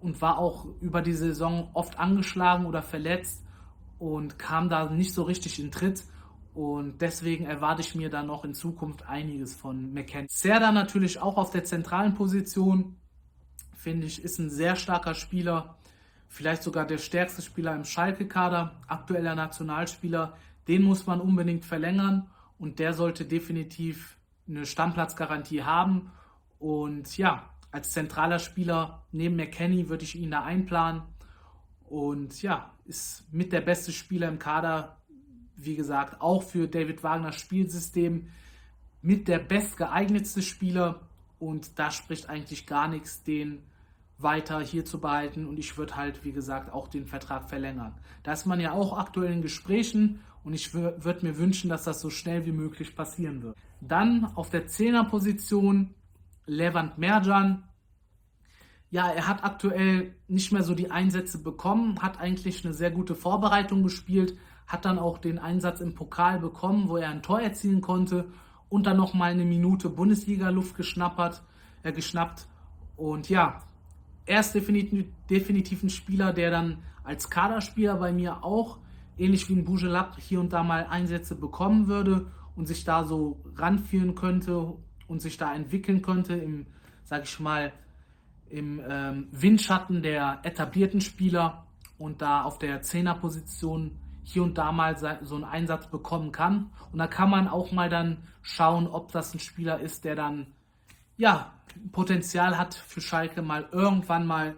und 0.00 0.20
war 0.20 0.38
auch 0.38 0.66
über 0.80 1.02
die 1.02 1.12
Saison 1.12 1.70
oft 1.72 1.98
angeschlagen 1.98 2.66
oder 2.66 2.82
verletzt 2.82 3.42
und 3.98 4.38
kam 4.38 4.68
da 4.68 4.90
nicht 4.90 5.12
so 5.12 5.22
richtig 5.22 5.58
in 5.58 5.70
Tritt. 5.70 6.04
Und 6.54 7.00
deswegen 7.00 7.46
erwarte 7.46 7.80
ich 7.80 7.94
mir 7.94 8.10
da 8.10 8.22
noch 8.22 8.44
in 8.44 8.54
Zukunft 8.54 9.08
einiges 9.08 9.54
von 9.54 9.92
McKenna. 9.92 10.26
Serda 10.28 10.72
natürlich 10.72 11.20
auch 11.20 11.36
auf 11.36 11.50
der 11.50 11.64
zentralen 11.64 12.14
Position, 12.14 12.96
finde 13.76 14.06
ich, 14.06 14.24
ist 14.24 14.38
ein 14.38 14.50
sehr 14.50 14.76
starker 14.76 15.14
Spieler. 15.14 15.76
Vielleicht 16.32 16.62
sogar 16.62 16.86
der 16.86 16.98
stärkste 16.98 17.42
Spieler 17.42 17.74
im 17.74 17.84
Schalke-Kader, 17.84 18.76
aktueller 18.86 19.34
Nationalspieler. 19.34 20.36
Den 20.68 20.82
muss 20.82 21.04
man 21.04 21.20
unbedingt 21.20 21.64
verlängern 21.64 22.30
und 22.56 22.78
der 22.78 22.94
sollte 22.94 23.24
definitiv 23.24 24.16
eine 24.48 24.64
Stammplatzgarantie 24.64 25.64
haben. 25.64 26.12
Und 26.60 27.18
ja, 27.18 27.50
als 27.72 27.90
zentraler 27.90 28.38
Spieler 28.38 29.02
neben 29.10 29.34
McKenny 29.34 29.88
würde 29.88 30.04
ich 30.04 30.14
ihn 30.14 30.30
da 30.30 30.44
einplanen. 30.44 31.02
Und 31.82 32.40
ja, 32.42 32.70
ist 32.84 33.24
mit 33.32 33.52
der 33.52 33.60
beste 33.60 33.90
Spieler 33.90 34.28
im 34.28 34.38
Kader, 34.38 34.98
wie 35.56 35.74
gesagt, 35.74 36.20
auch 36.20 36.44
für 36.44 36.68
David 36.68 37.02
Wagners 37.02 37.40
Spielsystem 37.40 38.28
mit 39.02 39.26
der 39.26 39.40
bestgeeignetste 39.40 40.42
Spieler. 40.42 41.00
Und 41.40 41.76
da 41.80 41.90
spricht 41.90 42.28
eigentlich 42.28 42.66
gar 42.66 42.86
nichts, 42.86 43.24
den 43.24 43.64
weiter 44.22 44.60
hier 44.60 44.84
zu 44.84 45.00
behalten. 45.00 45.46
Und 45.46 45.58
ich 45.58 45.76
würde 45.78 45.96
halt, 45.96 46.24
wie 46.24 46.32
gesagt, 46.32 46.72
auch 46.72 46.88
den 46.88 47.06
Vertrag 47.06 47.48
verlängern. 47.48 47.94
Da 48.22 48.32
ist 48.32 48.46
man 48.46 48.60
ja 48.60 48.72
auch 48.72 48.96
aktuell 48.96 49.32
in 49.32 49.42
Gesprächen 49.42 50.20
und 50.42 50.54
ich 50.54 50.72
würde 50.74 51.26
mir 51.26 51.38
wünschen, 51.38 51.68
dass 51.68 51.84
das 51.84 52.00
so 52.00 52.10
schnell 52.10 52.46
wie 52.46 52.52
möglich 52.52 52.96
passieren 52.96 53.42
wird. 53.42 53.56
Dann 53.80 54.24
auf 54.36 54.50
der 54.50 54.66
Zehnerposition 54.66 55.94
Levant 56.46 56.98
Merjan. 56.98 57.64
Ja, 58.90 59.08
er 59.08 59.28
hat 59.28 59.44
aktuell 59.44 60.16
nicht 60.26 60.50
mehr 60.50 60.64
so 60.64 60.74
die 60.74 60.90
Einsätze 60.90 61.42
bekommen, 61.42 62.02
hat 62.02 62.18
eigentlich 62.18 62.64
eine 62.64 62.74
sehr 62.74 62.90
gute 62.90 63.14
Vorbereitung 63.14 63.82
gespielt, 63.82 64.36
hat 64.66 64.84
dann 64.84 64.98
auch 64.98 65.18
den 65.18 65.38
Einsatz 65.38 65.80
im 65.80 65.94
Pokal 65.94 66.40
bekommen, 66.40 66.88
wo 66.88 66.96
er 66.96 67.10
ein 67.10 67.22
Tor 67.22 67.40
erzielen 67.40 67.82
konnte 67.82 68.30
und 68.68 68.86
dann 68.86 68.96
noch 68.96 69.14
mal 69.14 69.30
eine 69.30 69.44
Minute 69.44 69.90
Bundesliga-Luft 69.90 70.76
äh, 71.82 71.92
geschnappt. 71.92 72.46
Und 72.96 73.28
ja, 73.28 73.62
er 74.30 74.38
ist 74.38 74.54
definitiv, 74.54 75.82
ein 75.82 75.90
Spieler, 75.90 76.32
der 76.32 76.52
dann 76.52 76.78
als 77.02 77.30
Kaderspieler 77.30 77.96
bei 77.96 78.12
mir 78.12 78.44
auch, 78.44 78.78
ähnlich 79.18 79.48
wie 79.48 79.54
ein 79.54 79.64
Bujelab, 79.64 80.20
hier 80.20 80.38
und 80.38 80.52
da 80.52 80.62
mal 80.62 80.86
Einsätze 80.88 81.34
bekommen 81.34 81.88
würde 81.88 82.30
und 82.54 82.66
sich 82.66 82.84
da 82.84 83.02
so 83.02 83.40
ranführen 83.56 84.14
könnte 84.14 84.74
und 85.08 85.20
sich 85.20 85.36
da 85.36 85.52
entwickeln 85.52 86.00
könnte 86.00 86.34
im, 86.34 86.66
sag 87.02 87.24
ich 87.24 87.40
mal, 87.40 87.72
im 88.50 88.80
ähm, 88.88 89.26
Windschatten 89.32 90.00
der 90.00 90.38
etablierten 90.44 91.00
Spieler 91.00 91.66
und 91.98 92.22
da 92.22 92.44
auf 92.44 92.60
der 92.60 92.82
Zehnerposition 92.82 93.98
hier 94.22 94.44
und 94.44 94.58
da 94.58 94.70
mal 94.70 94.96
so 94.96 95.34
einen 95.34 95.44
Einsatz 95.44 95.88
bekommen 95.88 96.30
kann. 96.30 96.70
Und 96.92 97.00
da 97.00 97.08
kann 97.08 97.30
man 97.30 97.48
auch 97.48 97.72
mal 97.72 97.88
dann 97.88 98.18
schauen, 98.42 98.86
ob 98.86 99.10
das 99.10 99.34
ein 99.34 99.40
Spieler 99.40 99.80
ist, 99.80 100.04
der 100.04 100.14
dann 100.14 100.46
ja 101.16 101.52
Potenzial 101.92 102.58
hat 102.58 102.74
für 102.74 103.00
Schalke 103.00 103.42
mal 103.42 103.68
irgendwann 103.72 104.26
mal 104.26 104.56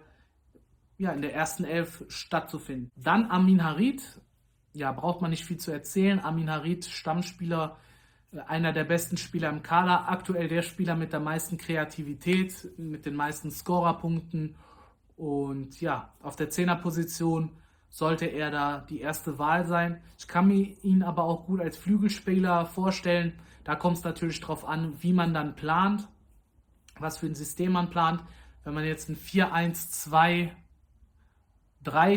ja, 0.97 1.11
in 1.11 1.21
der 1.21 1.33
ersten 1.33 1.63
Elf 1.63 2.03
stattzufinden. 2.07 2.91
Dann 2.95 3.29
Amin 3.29 3.63
Harid, 3.63 4.01
ja, 4.73 4.91
braucht 4.91 5.21
man 5.21 5.31
nicht 5.31 5.45
viel 5.45 5.57
zu 5.57 5.71
erzählen. 5.71 6.19
Amin 6.19 6.49
Harid, 6.49 6.85
Stammspieler 6.85 7.77
einer 8.47 8.73
der 8.73 8.83
besten 8.83 9.17
Spieler 9.17 9.49
im 9.49 9.63
Kader, 9.63 10.09
aktuell 10.09 10.47
der 10.47 10.61
Spieler 10.61 10.95
mit 10.95 11.13
der 11.13 11.19
meisten 11.19 11.57
Kreativität, 11.57 12.71
mit 12.77 13.05
den 13.05 13.15
meisten 13.15 13.51
Scorerpunkten. 13.51 14.55
Und 15.15 15.79
ja, 15.81 16.13
auf 16.21 16.35
der 16.35 16.49
Zehnerposition 16.49 17.51
sollte 17.89 18.25
er 18.25 18.49
da 18.49 18.79
die 18.79 19.01
erste 19.01 19.37
Wahl 19.37 19.65
sein. 19.65 20.01
Ich 20.17 20.27
kann 20.27 20.47
mir 20.47 20.75
ihn 20.83 21.03
aber 21.03 21.23
auch 21.23 21.45
gut 21.45 21.61
als 21.61 21.77
Flügelspieler 21.77 22.65
vorstellen. 22.65 23.33
Da 23.63 23.75
kommt 23.75 23.97
es 23.97 24.03
natürlich 24.03 24.39
darauf 24.39 24.67
an, 24.67 25.01
wie 25.01 25.13
man 25.13 25.33
dann 25.33 25.55
plant, 25.55 26.07
was 26.99 27.17
für 27.17 27.25
ein 27.25 27.35
System 27.35 27.73
man 27.73 27.89
plant. 27.89 28.23
Wenn 28.63 28.73
man 28.73 28.85
jetzt 28.85 29.09
ein 29.09 29.17
4-1-2-3 29.17 30.51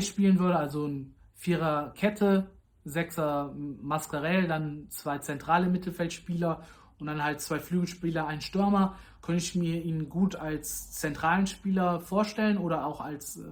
spielen 0.02 0.38
würde, 0.38 0.56
also 0.56 0.86
ein 0.86 1.14
Vierer-Kette, 1.34 2.50
Sechser 2.84 3.52
Mascarell, 3.82 4.46
dann 4.46 4.86
zwei 4.90 5.18
zentrale 5.18 5.66
Mittelfeldspieler 5.66 6.62
und 7.00 7.06
dann 7.08 7.22
halt 7.22 7.40
zwei 7.40 7.58
Flügelspieler, 7.58 8.28
ein 8.28 8.40
Stürmer, 8.40 8.96
könnte 9.22 9.42
ich 9.42 9.56
mir 9.56 9.82
ihn 9.82 10.08
gut 10.08 10.36
als 10.36 10.92
zentralen 10.92 11.48
Spieler 11.48 11.98
vorstellen 11.98 12.58
oder 12.58 12.86
auch 12.86 13.00
als 13.00 13.38
äh, 13.38 13.42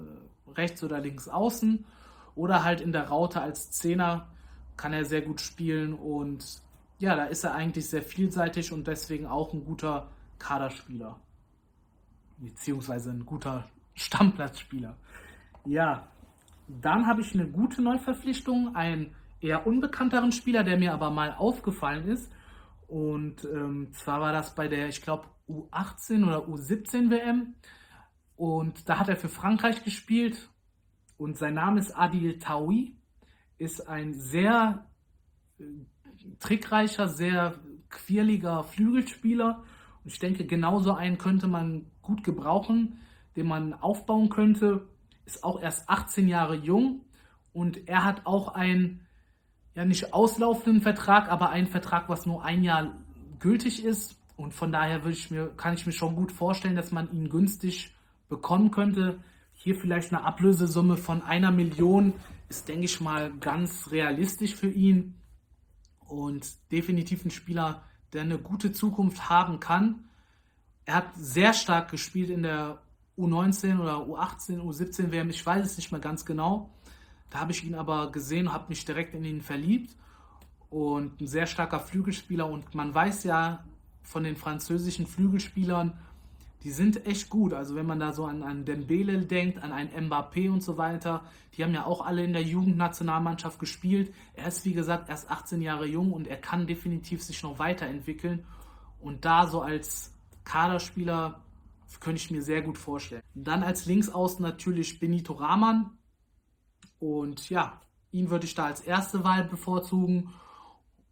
rechts 0.54 0.84
oder 0.84 1.00
links 1.00 1.28
außen 1.28 1.84
oder 2.37 2.62
halt 2.62 2.80
in 2.80 2.92
der 2.92 3.08
Raute 3.08 3.40
als 3.40 3.72
Zehner 3.72 4.28
kann 4.76 4.92
er 4.92 5.04
sehr 5.04 5.22
gut 5.22 5.40
spielen 5.40 5.94
und 5.94 6.62
ja, 6.98 7.16
da 7.16 7.24
ist 7.24 7.44
er 7.44 7.54
eigentlich 7.54 7.88
sehr 7.88 8.02
vielseitig 8.02 8.72
und 8.72 8.87
deswegen 8.87 9.26
auch 9.26 9.52
ein 9.52 9.64
guter 9.64 10.10
Kaderspieler. 10.44 11.18
Beziehungsweise 12.37 13.11
ein 13.11 13.24
guter 13.24 13.70
Stammplatzspieler. 13.94 14.96
Ja, 15.64 16.09
dann 16.68 17.07
habe 17.07 17.22
ich 17.22 17.35
eine 17.35 17.46
gute 17.46 17.80
Neuverpflichtung, 17.83 18.76
ein 18.76 19.14
eher 19.40 19.66
unbekannteren 19.66 20.33
Spieler, 20.33 20.62
der 20.62 20.78
mir 20.78 20.92
aber 20.92 21.11
mal 21.11 21.33
aufgefallen 21.33 22.09
ist. 22.09 22.30
Und 22.87 23.44
ähm, 23.44 23.92
zwar 23.92 24.20
war 24.20 24.33
das 24.33 24.54
bei 24.54 24.68
der, 24.68 24.88
ich 24.88 25.00
glaube, 25.00 25.28
U18 25.48 26.24
oder 26.26 26.46
U17 26.46 27.11
WM. 27.11 27.54
Und 28.37 28.88
da 28.88 28.98
hat 28.98 29.09
er 29.09 29.16
für 29.16 29.28
Frankreich 29.28 29.83
gespielt. 29.85 30.50
Und 31.16 31.38
sein 31.38 31.54
Name 31.54 31.80
ist 31.80 31.96
Adil 31.96 32.38
Taoui. 32.38 32.96
Ist 33.57 33.88
ein 33.88 34.12
sehr 34.14 34.87
äh, 35.59 35.64
trickreicher, 36.40 37.09
sehr 37.09 37.54
quirliger 37.88 38.64
Flügelspieler. 38.64 39.64
Ich 40.05 40.19
denke, 40.19 40.45
genauso 40.45 40.93
einen 40.93 41.19
könnte 41.19 41.49
man 41.49 41.87
gut 42.03 42.25
gebrauchen, 42.25 43.01
den 43.37 43.47
man 43.47 43.73
aufbauen 43.75 44.29
könnte. 44.29 44.87
Ist 45.25 45.43
auch 45.43 45.61
erst 45.61 45.88
18 45.88 46.29
Jahre 46.29 46.55
jung. 46.55 47.01
Und 47.53 47.88
er 47.88 48.05
hat 48.05 48.27
auch 48.27 48.49
ein 48.49 49.01
ja 49.75 49.85
nicht 49.85 50.12
auslaufenden 50.12 50.83
Vertrag, 50.83 51.29
aber 51.31 51.51
einen 51.51 51.67
Vertrag, 51.67 52.09
was 52.09 52.27
nur 52.27 52.45
ein 52.45 52.62
Jahr 52.62 52.95
gültig 53.40 53.85
ist. 53.85 54.17
Und 54.37 54.53
von 54.53 54.73
daher 54.73 55.05
ich 55.07 55.31
mir, 55.31 55.49
kann 55.57 55.75
ich 55.75 55.87
mir 55.87 55.93
schon 55.93 56.17
gut 56.17 56.33
vorstellen, 56.33 56.77
dass 56.77 56.93
man 56.93 57.11
ihn 57.12 57.29
günstig 57.29 57.95
bekommen 58.29 58.71
könnte. 58.71 59.19
Hier 59.53 59.77
vielleicht 59.77 60.12
eine 60.12 60.25
Ablösesumme 60.25 60.97
von 60.97 61.23
einer 61.23 61.51
Million 61.51 62.12
ist, 62.49 62.69
denke 62.69 62.85
ich 62.85 63.01
mal, 63.01 63.33
ganz 63.38 63.90
realistisch 63.90 64.55
für 64.55 64.71
ihn. 64.71 65.14
Und 66.07 66.47
definitiv 66.71 67.25
ein 67.25 67.31
Spieler, 67.31 67.83
der 68.14 68.22
eine 68.22 68.38
gute 68.38 68.72
Zukunft 68.72 69.29
haben 69.29 69.61
kann. 69.61 70.05
Er 70.87 70.94
hat 70.94 71.09
sehr 71.16 71.53
stark 71.53 71.90
gespielt 71.90 72.31
in 72.31 72.44
der 72.44 72.79
U19 73.18 73.81
oder 73.81 73.98
U18, 73.98 74.61
U17 74.61 75.11
WM, 75.11 75.31
ich 75.31 75.44
weiß 75.44 75.64
es 75.66 75.77
nicht 75.77 75.92
mehr 75.92 76.00
ganz 76.00 76.24
genau. 76.24 76.70
Da 77.31 77.40
habe 77.40 77.53
ich 77.53 77.64
ihn 77.64 77.74
aber 77.74 78.12
gesehen, 78.12 78.53
habe 78.53 78.68
mich 78.68 78.85
direkt 78.85 79.14
in 79.14 79.24
ihn 79.24 79.42
verliebt 79.42 79.96
und 80.70 81.20
ein 81.20 81.27
sehr 81.27 81.46
starker 81.46 81.81
Flügelspieler 81.81 82.48
und 82.48 82.74
man 82.74 82.94
weiß 82.94 83.24
ja 83.24 83.64
von 84.03 84.24
den 84.24 84.37
französischen 84.37 85.07
Flügelspielern, 85.07 85.98
die 86.64 86.70
sind 86.70 87.07
echt 87.07 87.29
gut. 87.29 87.53
Also 87.53 87.74
wenn 87.74 87.87
man 87.87 88.00
da 88.00 88.12
so 88.12 88.24
an, 88.24 88.42
an 88.42 88.64
Dembele 88.64 89.24
denkt, 89.24 89.62
an 89.62 89.72
einen 89.72 90.09
Mbappé 90.09 90.50
und 90.50 90.62
so 90.62 90.77
weiter, 90.77 91.22
die 91.55 91.62
haben 91.62 91.74
ja 91.74 91.85
auch 91.85 92.05
alle 92.05 92.24
in 92.24 92.33
der 92.33 92.42
Jugendnationalmannschaft 92.42 93.59
gespielt. 93.59 94.12
Er 94.33 94.48
ist 94.48 94.64
wie 94.64 94.72
gesagt 94.72 95.09
erst 95.09 95.31
18 95.31 95.62
Jahre 95.62 95.87
jung 95.87 96.12
und 96.12 96.27
er 96.27 96.38
kann 96.38 96.66
definitiv 96.66 97.22
sich 97.22 97.42
noch 97.42 97.59
weiterentwickeln. 97.59 98.44
Und 98.98 99.24
da 99.24 99.46
so 99.46 99.61
als 99.61 100.12
Kaderspieler 100.44 101.40
könnte 102.00 102.20
ich 102.20 102.31
mir 102.31 102.42
sehr 102.42 102.62
gut 102.62 102.79
vorstellen. 102.79 103.22
Dann 103.35 103.62
als 103.62 103.87
Linksaußen 103.87 104.42
natürlich 104.42 104.98
Benito 104.98 105.35
Rahman, 105.35 105.90
und 107.05 107.50
ja, 107.50 107.83
ihn 108.12 108.31
würde 108.31 108.46
ich 108.46 108.55
da 108.55 108.64
als 108.64 108.81
erste 108.81 109.24
Wahl 109.24 109.44
bevorzugen. 109.44 110.33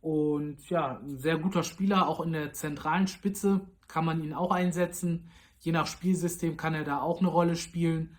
Und 0.01 0.71
ja, 0.71 0.99
ein 0.99 1.19
sehr 1.19 1.37
guter 1.37 1.63
Spieler, 1.63 2.09
auch 2.09 2.21
in 2.21 2.33
der 2.33 2.55
zentralen 2.55 3.07
Spitze 3.07 3.61
kann 3.89 4.07
man 4.07 4.23
ihn 4.23 4.33
auch 4.33 4.51
einsetzen. 4.51 5.29
Je 5.63 5.71
nach 5.71 5.87
Spielsystem 5.87 6.57
kann 6.57 6.75
er 6.75 6.83
da 6.83 7.01
auch 7.01 7.21
eine 7.21 7.29
Rolle 7.29 7.55
spielen. 7.55 8.19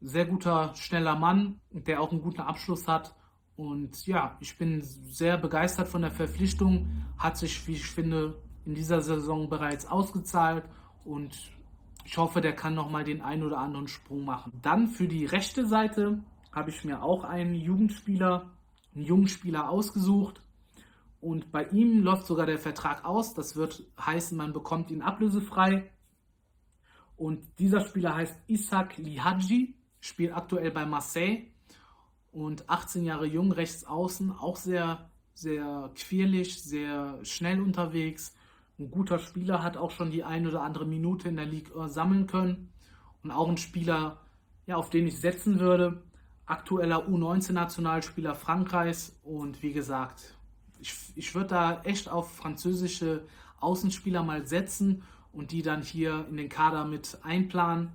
Sehr 0.00 0.26
guter, 0.26 0.74
schneller 0.76 1.16
Mann, 1.16 1.60
der 1.72 2.00
auch 2.00 2.12
einen 2.12 2.22
guten 2.22 2.40
Abschluss 2.40 2.86
hat. 2.86 3.16
Und 3.56 4.06
ja, 4.06 4.36
ich 4.38 4.56
bin 4.58 4.80
sehr 4.82 5.36
begeistert 5.36 5.88
von 5.88 6.02
der 6.02 6.12
Verpflichtung. 6.12 7.04
Hat 7.18 7.36
sich, 7.36 7.66
wie 7.66 7.72
ich 7.72 7.86
finde, 7.86 8.40
in 8.64 8.76
dieser 8.76 9.00
Saison 9.00 9.48
bereits 9.48 9.86
ausgezahlt. 9.86 10.64
Und 11.04 11.36
ich 12.04 12.16
hoffe, 12.16 12.40
der 12.40 12.54
kann 12.54 12.76
nochmal 12.76 13.02
den 13.02 13.22
einen 13.22 13.42
oder 13.42 13.58
anderen 13.58 13.88
Sprung 13.88 14.24
machen. 14.24 14.52
Dann 14.62 14.86
für 14.86 15.08
die 15.08 15.26
rechte 15.26 15.66
Seite 15.66 16.22
habe 16.52 16.70
ich 16.70 16.84
mir 16.84 17.02
auch 17.02 17.24
einen 17.24 17.56
Jugendspieler, 17.56 18.52
einen 18.94 19.04
jungen 19.04 19.26
Spieler 19.26 19.68
ausgesucht. 19.68 20.42
Und 21.20 21.50
bei 21.50 21.64
ihm 21.70 22.04
läuft 22.04 22.26
sogar 22.26 22.46
der 22.46 22.58
Vertrag 22.58 23.04
aus. 23.04 23.34
Das 23.34 23.56
wird 23.56 23.82
heißen, 23.98 24.38
man 24.38 24.52
bekommt 24.52 24.92
ihn 24.92 25.02
ablösefrei. 25.02 25.90
Und 27.16 27.40
dieser 27.58 27.80
Spieler 27.80 28.16
heißt 28.16 28.36
Isaac 28.48 28.96
Lihaji, 28.98 29.74
spielt 30.00 30.34
aktuell 30.34 30.70
bei 30.70 30.84
Marseille 30.84 31.44
und 32.32 32.68
18 32.68 33.04
Jahre 33.04 33.26
jung, 33.26 33.52
rechts 33.52 33.84
außen, 33.84 34.32
auch 34.32 34.56
sehr, 34.56 35.10
sehr 35.34 35.90
quirlig, 35.94 36.62
sehr 36.62 37.18
schnell 37.22 37.60
unterwegs. 37.60 38.34
Ein 38.78 38.90
guter 38.90 39.20
Spieler, 39.20 39.62
hat 39.62 39.76
auch 39.76 39.92
schon 39.92 40.10
die 40.10 40.24
ein 40.24 40.46
oder 40.46 40.62
andere 40.62 40.84
Minute 40.84 41.28
in 41.28 41.36
der 41.36 41.46
Liga 41.46 41.88
sammeln 41.88 42.26
können. 42.26 42.72
Und 43.22 43.30
auch 43.30 43.48
ein 43.48 43.56
Spieler, 43.56 44.20
ja, 44.66 44.76
auf 44.76 44.90
den 44.90 45.06
ich 45.06 45.20
setzen 45.20 45.60
würde. 45.60 46.02
Aktueller 46.46 47.08
U19-Nationalspieler 47.08 48.34
Frankreichs. 48.34 49.16
Und 49.22 49.62
wie 49.62 49.72
gesagt, 49.72 50.34
ich, 50.80 50.92
ich 51.14 51.34
würde 51.34 51.50
da 51.50 51.82
echt 51.84 52.08
auf 52.08 52.34
französische 52.34 53.24
Außenspieler 53.60 54.24
mal 54.24 54.44
setzen 54.44 55.04
und 55.34 55.52
die 55.52 55.62
dann 55.62 55.82
hier 55.82 56.26
in 56.28 56.36
den 56.36 56.48
Kader 56.48 56.84
mit 56.84 57.18
einplanen. 57.22 57.90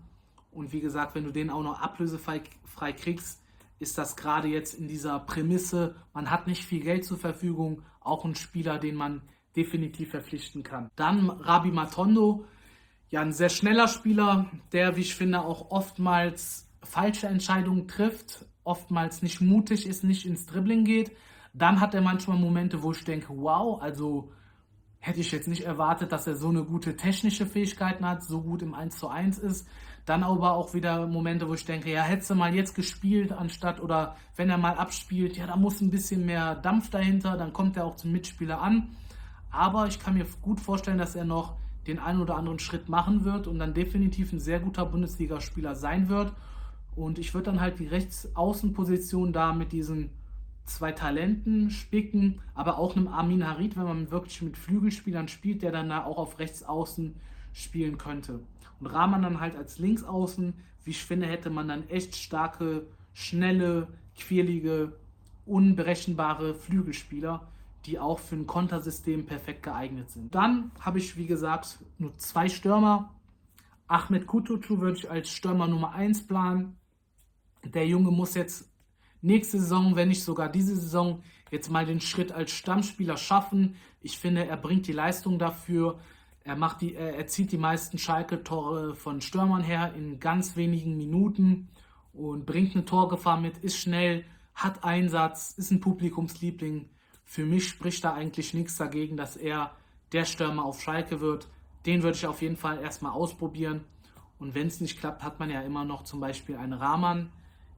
Und 0.51 0.73
wie 0.73 0.81
gesagt, 0.81 1.15
wenn 1.15 1.23
du 1.23 1.31
den 1.31 1.49
auch 1.49 1.63
noch 1.63 1.79
ablösefrei 1.79 2.41
frei 2.65 2.93
kriegst, 2.93 3.41
ist 3.79 3.97
das 3.97 4.15
gerade 4.15 4.47
jetzt 4.47 4.73
in 4.73 4.87
dieser 4.87 5.19
Prämisse, 5.19 5.95
man 6.13 6.29
hat 6.29 6.47
nicht 6.47 6.65
viel 6.65 6.81
Geld 6.81 7.05
zur 7.05 7.17
Verfügung, 7.17 7.81
auch 8.01 8.25
ein 8.25 8.35
Spieler, 8.35 8.77
den 8.77 8.95
man 8.95 9.21
definitiv 9.55 10.11
verpflichten 10.11 10.63
kann. 10.63 10.89
Dann 10.95 11.29
Rabi 11.29 11.71
Matondo, 11.71 12.45
ja, 13.09 13.21
ein 13.21 13.33
sehr 13.33 13.49
schneller 13.49 13.87
Spieler, 13.87 14.51
der, 14.71 14.95
wie 14.95 15.01
ich 15.01 15.15
finde, 15.15 15.41
auch 15.41 15.71
oftmals 15.71 16.69
falsche 16.83 17.27
Entscheidungen 17.27 17.87
trifft, 17.87 18.45
oftmals 18.63 19.21
nicht 19.21 19.41
mutig 19.41 19.87
ist, 19.87 20.03
nicht 20.03 20.25
ins 20.25 20.45
Dribbling 20.45 20.83
geht. 20.83 21.11
Dann 21.53 21.79
hat 21.79 21.95
er 21.95 22.01
manchmal 22.01 22.37
Momente, 22.37 22.83
wo 22.83 22.91
ich 22.91 23.03
denke, 23.03 23.27
wow, 23.29 23.81
also 23.81 24.31
hätte 24.99 25.21
ich 25.21 25.31
jetzt 25.31 25.47
nicht 25.47 25.63
erwartet, 25.63 26.11
dass 26.11 26.27
er 26.27 26.35
so 26.35 26.49
eine 26.49 26.63
gute 26.63 26.95
technische 26.95 27.45
Fähigkeiten 27.45 28.05
hat, 28.05 28.23
so 28.23 28.41
gut 28.41 28.61
im 28.61 28.73
1 28.73 28.97
zu 28.97 29.07
1 29.07 29.39
ist. 29.39 29.67
Dann 30.05 30.23
aber 30.23 30.53
auch 30.53 30.73
wieder 30.73 31.07
Momente, 31.07 31.47
wo 31.47 31.53
ich 31.53 31.65
denke, 31.65 31.91
ja, 31.91 32.01
hätte 32.01 32.27
du 32.27 32.35
mal 32.35 32.53
jetzt 32.53 32.75
gespielt, 32.75 33.31
anstatt 33.31 33.79
oder 33.79 34.15
wenn 34.35 34.49
er 34.49 34.57
mal 34.57 34.75
abspielt, 34.75 35.37
ja, 35.37 35.47
da 35.47 35.55
muss 35.55 35.81
ein 35.81 35.91
bisschen 35.91 36.25
mehr 36.25 36.55
Dampf 36.55 36.89
dahinter, 36.89 37.37
dann 37.37 37.53
kommt 37.53 37.77
er 37.77 37.85
auch 37.85 37.95
zum 37.95 38.11
Mitspieler 38.11 38.61
an. 38.61 38.89
Aber 39.51 39.87
ich 39.87 39.99
kann 39.99 40.15
mir 40.15 40.25
gut 40.41 40.59
vorstellen, 40.59 40.97
dass 40.97 41.15
er 41.15 41.25
noch 41.25 41.57
den 41.87 41.99
einen 41.99 42.21
oder 42.21 42.35
anderen 42.35 42.59
Schritt 42.59 42.89
machen 42.89 43.23
wird 43.23 43.47
und 43.47 43.59
dann 43.59 43.73
definitiv 43.73 44.33
ein 44.33 44.39
sehr 44.39 44.59
guter 44.59 44.85
Bundesligaspieler 44.85 45.75
sein 45.75 46.09
wird. 46.09 46.33
Und 46.95 47.17
ich 47.17 47.33
würde 47.33 47.45
dann 47.45 47.61
halt 47.61 47.79
die 47.79 47.87
Rechtsaußenposition 47.87 49.31
da 49.31 49.53
mit 49.53 49.71
diesen 49.71 50.11
zwei 50.69 50.91
Talenten 50.91 51.69
spicken, 51.69 52.41
aber 52.53 52.77
auch 52.77 52.95
einem 52.95 53.07
Armin 53.07 53.47
Harid, 53.47 53.75
wenn 53.75 53.85
man 53.85 54.11
wirklich 54.11 54.41
mit 54.41 54.57
Flügelspielern 54.57 55.27
spielt, 55.27 55.61
der 55.61 55.71
dann 55.71 55.89
da 55.89 56.05
auch 56.05 56.17
auf 56.17 56.39
Rechtsaußen 56.39 57.15
spielen 57.53 57.97
könnte. 57.97 58.39
Und 58.79 58.87
Rahman 58.87 59.23
dann 59.23 59.39
halt 59.39 59.55
als 59.55 59.79
Linksaußen, 59.79 60.53
wie 60.83 60.91
ich 60.91 61.03
finde, 61.03 61.27
hätte 61.27 61.49
man 61.49 61.67
dann 61.67 61.87
echt 61.89 62.15
starke, 62.15 62.87
schnelle, 63.13 63.87
quirlige, 64.17 64.93
unberechenbare 65.45 66.53
Flügelspieler, 66.53 67.47
die 67.85 67.99
auch 67.99 68.19
für 68.19 68.35
ein 68.35 68.47
Kontersystem 68.47 69.25
perfekt 69.25 69.63
geeignet 69.63 70.09
sind. 70.11 70.33
Dann 70.35 70.71
habe 70.79 70.99
ich, 70.99 71.17
wie 71.17 71.25
gesagt, 71.25 71.79
nur 71.97 72.15
zwei 72.17 72.47
Stürmer. 72.47 73.13
Ahmed 73.87 74.27
Kutucu 74.27 74.79
würde 74.79 74.99
ich 74.99 75.09
als 75.09 75.29
Stürmer 75.29 75.67
Nummer 75.67 75.93
1 75.93 76.27
planen. 76.27 76.77
Der 77.63 77.87
Junge 77.87 78.11
muss 78.11 78.35
jetzt 78.35 78.68
nächste 79.21 79.59
Saison, 79.59 79.95
wenn 79.95 80.09
nicht 80.09 80.23
sogar 80.23 80.49
diese 80.49 80.75
Saison, 80.75 81.21
jetzt 81.51 81.69
mal 81.69 81.85
den 81.85 82.01
Schritt 82.01 82.31
als 82.31 82.51
Stammspieler 82.51 83.17
schaffen. 83.17 83.75
Ich 84.01 84.17
finde, 84.17 84.45
er 84.45 84.57
bringt 84.57 84.87
die 84.87 84.93
Leistung 84.93 85.39
dafür. 85.39 85.99
Er, 86.43 86.55
macht 86.55 86.81
die, 86.81 86.95
er 86.95 87.27
zieht 87.27 87.51
die 87.51 87.57
meisten 87.57 87.97
Schalke-Tore 87.97 88.95
von 88.95 89.21
Stürmern 89.21 89.61
her 89.61 89.93
in 89.95 90.19
ganz 90.19 90.55
wenigen 90.55 90.97
Minuten 90.97 91.67
und 92.13 92.45
bringt 92.45 92.75
eine 92.75 92.85
Torgefahr 92.85 93.39
mit, 93.39 93.57
ist 93.59 93.77
schnell, 93.77 94.25
hat 94.55 94.83
Einsatz, 94.83 95.53
ist 95.57 95.71
ein 95.71 95.79
Publikumsliebling. 95.79 96.89
Für 97.23 97.45
mich 97.45 97.67
spricht 97.67 98.03
da 98.03 98.13
eigentlich 98.13 98.53
nichts 98.53 98.77
dagegen, 98.77 99.15
dass 99.15 99.37
er 99.37 99.71
der 100.11 100.25
Stürmer 100.25 100.65
auf 100.65 100.81
Schalke 100.81 101.21
wird. 101.21 101.47
Den 101.85 102.03
würde 102.03 102.17
ich 102.17 102.25
auf 102.25 102.41
jeden 102.41 102.57
Fall 102.57 102.79
erstmal 102.79 103.11
ausprobieren. 103.11 103.83
Und 104.39 104.55
wenn 104.55 104.67
es 104.67 104.81
nicht 104.81 104.99
klappt, 104.99 105.23
hat 105.23 105.39
man 105.39 105.49
ja 105.49 105.61
immer 105.61 105.85
noch 105.85 106.03
zum 106.03 106.19
Beispiel 106.19 106.55
einen 106.55 106.73
Rahman, 106.73 107.29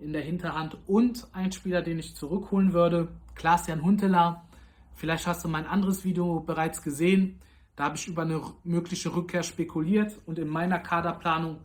in 0.01 0.13
der 0.13 0.21
Hinterhand 0.21 0.77
und 0.87 1.27
ein 1.33 1.51
Spieler, 1.51 1.81
den 1.81 1.99
ich 1.99 2.15
zurückholen 2.15 2.73
würde, 2.73 3.09
Klaas-Jan 3.35 3.83
Huntelaar. 3.83 4.47
Vielleicht 4.95 5.27
hast 5.27 5.43
du 5.43 5.47
mein 5.47 5.65
anderes 5.65 6.03
Video 6.03 6.39
bereits 6.41 6.81
gesehen. 6.81 7.39
Da 7.75 7.85
habe 7.85 7.95
ich 7.95 8.07
über 8.07 8.23
eine 8.23 8.41
mögliche 8.63 9.15
Rückkehr 9.15 9.43
spekuliert 9.43 10.19
und 10.25 10.37
in 10.39 10.47
meiner 10.47 10.79
Kaderplanung, 10.79 11.59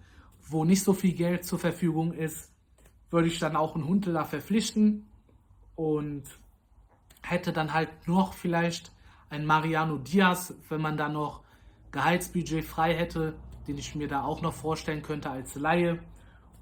wo 0.48 0.64
nicht 0.64 0.82
so 0.82 0.92
viel 0.92 1.12
Geld 1.12 1.44
zur 1.44 1.58
Verfügung 1.58 2.12
ist, 2.12 2.52
würde 3.10 3.28
ich 3.28 3.38
dann 3.38 3.56
auch 3.56 3.74
einen 3.74 3.86
Huntelaar 3.86 4.24
verpflichten 4.24 5.06
und 5.74 6.22
hätte 7.22 7.52
dann 7.52 7.72
halt 7.72 7.90
noch 8.06 8.32
vielleicht 8.32 8.92
einen 9.28 9.46
Mariano 9.46 9.98
Diaz, 9.98 10.54
wenn 10.68 10.80
man 10.80 10.96
da 10.96 11.08
noch 11.08 11.42
Gehaltsbudget 11.92 12.64
frei 12.64 12.94
hätte, 12.94 13.34
den 13.66 13.78
ich 13.78 13.94
mir 13.94 14.08
da 14.08 14.22
auch 14.22 14.42
noch 14.42 14.52
vorstellen 14.52 15.02
könnte 15.02 15.30
als 15.30 15.54
Laie. 15.56 15.98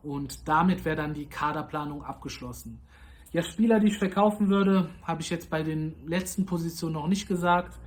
Und 0.04 0.46
damit 0.46 0.84
wäre 0.84 0.96
dann 0.96 1.14
die 1.14 1.26
Kaderplanung 1.26 2.04
abgeschlossen. 2.04 2.80
Ja, 3.32 3.42
Spieler, 3.42 3.80
die 3.80 3.88
ich 3.88 3.98
verkaufen 3.98 4.48
würde, 4.48 4.90
habe 5.02 5.22
ich 5.22 5.30
jetzt 5.30 5.50
bei 5.50 5.62
den 5.62 5.94
letzten 6.06 6.46
Positionen 6.46 6.94
noch 6.94 7.08
nicht 7.08 7.26
gesagt. 7.26 7.78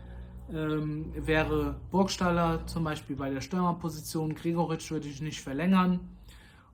Ähm, 0.51 1.13
wäre 1.15 1.79
Burgstaller 1.91 2.65
zum 2.67 2.83
Beispiel 2.83 3.15
bei 3.15 3.29
der 3.29 3.41
Stürmerposition. 3.41 4.35
Gregoritsch 4.35 4.91
würde 4.91 5.07
ich 5.07 5.21
nicht 5.21 5.41
verlängern. 5.41 5.99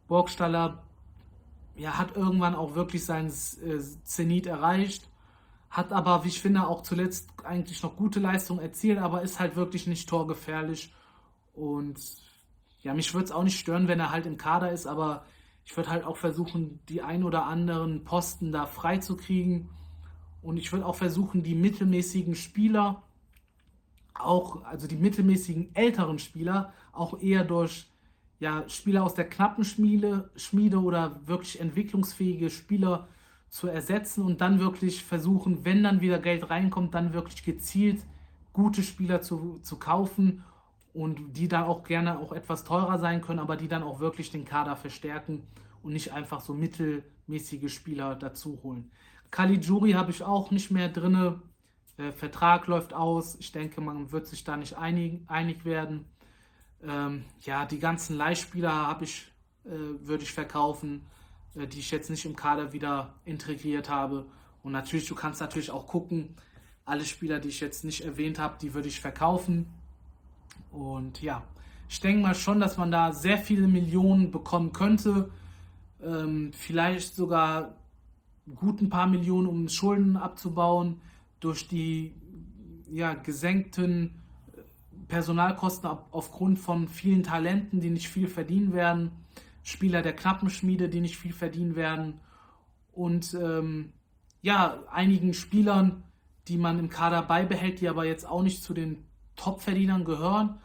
Burgstaller 0.07 0.83
ja, 1.75 1.97
hat 1.97 2.15
irgendwann 2.15 2.55
auch 2.55 2.75
wirklich 2.75 3.05
seinen 3.05 3.29
äh, 3.29 3.79
Zenit 4.03 4.47
erreicht. 4.47 5.09
Hat 5.69 5.91
aber, 5.91 6.23
wie 6.23 6.29
ich 6.29 6.41
finde, 6.41 6.67
auch 6.67 6.83
zuletzt 6.83 7.29
eigentlich 7.43 7.81
noch 7.83 7.95
gute 7.95 8.19
Leistung 8.19 8.59
erzielt, 8.59 8.99
aber 8.99 9.23
ist 9.23 9.39
halt 9.39 9.55
wirklich 9.55 9.87
nicht 9.87 10.07
torgefährlich. 10.07 10.93
Und 11.55 11.99
ja, 12.83 12.93
mich 12.93 13.13
würde 13.13 13.25
es 13.25 13.31
auch 13.31 13.43
nicht 13.43 13.59
stören, 13.59 13.87
wenn 13.87 13.99
er 13.99 14.11
halt 14.11 14.25
im 14.25 14.37
Kader 14.37 14.71
ist, 14.71 14.85
aber 14.85 15.25
ich 15.65 15.75
würde 15.75 15.89
halt 15.89 16.03
auch 16.03 16.17
versuchen, 16.17 16.79
die 16.89 17.01
ein 17.01 17.23
oder 17.23 17.45
anderen 17.45 18.03
Posten 18.03 18.51
da 18.51 18.65
frei 18.65 18.97
zu 18.97 19.15
kriegen. 19.15 19.69
Und 20.41 20.57
ich 20.57 20.71
würde 20.73 20.85
auch 20.85 20.95
versuchen, 20.95 21.41
die 21.41 21.55
mittelmäßigen 21.55 22.35
Spieler, 22.35 23.01
auch, 24.13 24.65
also 24.65 24.87
die 24.87 24.97
mittelmäßigen 24.97 25.73
älteren 25.73 26.19
Spieler, 26.19 26.73
auch 26.91 27.21
eher 27.21 27.45
durch 27.45 27.87
ja, 28.39 28.67
Spieler 28.67 29.03
aus 29.03 29.13
der 29.13 29.29
knappen 29.29 29.63
Schmiede, 29.63 30.29
Schmiede 30.35 30.81
oder 30.81 31.25
wirklich 31.25 31.61
entwicklungsfähige 31.61 32.49
Spieler 32.49 33.07
zu 33.47 33.67
ersetzen 33.67 34.25
und 34.25 34.41
dann 34.41 34.59
wirklich 34.59 35.05
versuchen, 35.05 35.63
wenn 35.63 35.83
dann 35.83 36.01
wieder 36.01 36.19
Geld 36.19 36.49
reinkommt, 36.49 36.93
dann 36.93 37.13
wirklich 37.13 37.43
gezielt 37.43 38.03
gute 38.51 38.83
Spieler 38.83 39.21
zu, 39.21 39.59
zu 39.61 39.79
kaufen 39.79 40.43
und 40.93 41.33
die 41.33 41.47
dann 41.47 41.63
auch 41.63 41.83
gerne 41.83 42.19
auch 42.19 42.31
etwas 42.31 42.63
teurer 42.63 42.99
sein 42.99 43.21
können, 43.21 43.39
aber 43.39 43.57
die 43.57 43.67
dann 43.67 43.83
auch 43.83 43.99
wirklich 43.99 44.31
den 44.31 44.45
Kader 44.45 44.75
verstärken 44.75 45.47
und 45.81 45.93
nicht 45.93 46.13
einfach 46.13 46.41
so 46.41 46.53
mittelmäßige 46.53 47.73
Spieler 47.73 48.15
dazu 48.15 48.59
holen. 48.63 48.91
Caligiuri 49.31 49.93
habe 49.93 50.11
ich 50.11 50.21
auch 50.23 50.51
nicht 50.51 50.69
mehr 50.69 50.89
drin. 50.89 51.41
Der 51.97 52.13
Vertrag 52.13 52.67
läuft 52.67 52.93
aus. 52.93 53.35
Ich 53.39 53.51
denke, 53.51 53.81
man 53.81 54.11
wird 54.11 54.27
sich 54.27 54.43
da 54.43 54.55
nicht 54.55 54.77
einig, 54.77 55.21
einig 55.27 55.65
werden. 55.65 56.05
Ähm, 56.83 57.25
ja, 57.41 57.65
die 57.65 57.79
ganzen 57.79 58.15
Leihspieler 58.15 58.71
habe 58.71 59.05
ich, 59.05 59.31
äh, 59.65 59.69
würde 59.71 60.23
ich 60.23 60.33
verkaufen, 60.33 61.07
äh, 61.55 61.65
die 61.65 61.79
ich 61.79 61.89
jetzt 61.89 62.11
nicht 62.11 62.25
im 62.25 62.35
Kader 62.35 62.73
wieder 62.73 63.15
integriert 63.25 63.89
habe. 63.89 64.27
Und 64.61 64.71
natürlich, 64.71 65.07
du 65.07 65.15
kannst 65.15 65.41
natürlich 65.41 65.71
auch 65.71 65.87
gucken, 65.87 66.35
alle 66.85 67.05
Spieler, 67.05 67.39
die 67.39 67.49
ich 67.49 67.61
jetzt 67.61 67.83
nicht 67.83 68.01
erwähnt 68.01 68.37
habe, 68.37 68.57
die 68.61 68.73
würde 68.73 68.89
ich 68.89 68.99
verkaufen 69.01 69.67
und 70.71 71.21
ja, 71.21 71.43
ich 71.89 71.99
denke 71.99 72.23
mal 72.23 72.35
schon, 72.35 72.59
dass 72.59 72.77
man 72.77 72.91
da 72.91 73.11
sehr 73.11 73.37
viele 73.37 73.67
Millionen 73.67 74.31
bekommen 74.31 74.73
könnte. 74.73 75.29
Ähm, 76.01 76.51
vielleicht 76.53 77.15
sogar 77.15 77.75
gut 78.55 78.81
ein 78.81 78.89
paar 78.89 79.07
Millionen, 79.07 79.47
um 79.47 79.69
Schulden 79.69 80.17
abzubauen, 80.17 81.01
durch 81.39 81.67
die 81.67 82.15
ja, 82.91 83.13
gesenkten 83.13 84.15
äh, 84.51 84.61
Personalkosten 85.07 85.89
aufgrund 86.11 86.59
von 86.59 86.87
vielen 86.87 87.23
Talenten, 87.23 87.79
die 87.79 87.89
nicht 87.89 88.09
viel 88.09 88.27
verdienen 88.27 88.73
werden, 88.73 89.11
Spieler 89.61 90.01
der 90.01 90.15
Knappenschmiede, 90.15 90.89
die 90.89 90.99
nicht 90.99 91.17
viel 91.17 91.33
verdienen 91.33 91.75
werden 91.75 92.19
und 92.91 93.33
ähm, 93.33 93.93
ja, 94.41 94.83
einigen 94.91 95.33
Spielern, 95.33 96.03
die 96.47 96.57
man 96.57 96.79
im 96.79 96.89
Kader 96.89 97.21
beibehält, 97.21 97.81
die 97.81 97.87
aber 97.87 98.05
jetzt 98.05 98.27
auch 98.27 98.43
nicht 98.43 98.63
zu 98.63 98.73
den 98.73 99.05
Topverdienern 99.35 100.05
gehören, 100.05 100.59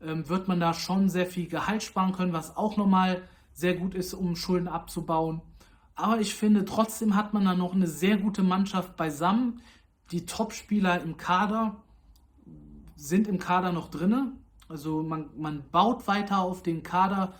ähm, 0.00 0.28
wird 0.28 0.48
man 0.48 0.60
da 0.60 0.74
schon 0.74 1.08
sehr 1.08 1.26
viel 1.26 1.46
Gehalt 1.48 1.82
sparen 1.82 2.12
können, 2.12 2.32
was 2.32 2.56
auch 2.56 2.76
nochmal 2.76 3.22
sehr 3.52 3.74
gut 3.74 3.94
ist, 3.94 4.14
um 4.14 4.36
Schulden 4.36 4.68
abzubauen. 4.68 5.42
Aber 5.94 6.20
ich 6.20 6.34
finde, 6.34 6.64
trotzdem 6.64 7.14
hat 7.14 7.34
man 7.34 7.44
da 7.44 7.54
noch 7.54 7.74
eine 7.74 7.86
sehr 7.86 8.16
gute 8.16 8.42
Mannschaft 8.42 8.96
beisammen. 8.96 9.60
Die 10.12 10.24
Topspieler 10.24 11.02
im 11.02 11.16
Kader 11.16 11.76
sind 12.96 13.28
im 13.28 13.38
Kader 13.38 13.72
noch 13.72 13.90
drinne 13.90 14.32
Also 14.68 15.02
man, 15.02 15.30
man 15.36 15.64
baut 15.70 16.06
weiter 16.06 16.38
auf 16.38 16.62
den 16.62 16.82
Kader 16.82 17.34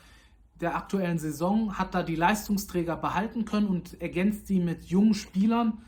der 0.60 0.76
aktuellen 0.76 1.18
Saison, 1.18 1.78
hat 1.78 1.94
da 1.94 2.02
die 2.02 2.16
Leistungsträger 2.16 2.96
behalten 2.96 3.44
können 3.44 3.68
und 3.68 4.00
ergänzt 4.00 4.46
sie 4.46 4.60
mit 4.60 4.84
jungen 4.84 5.14
Spielern 5.14 5.78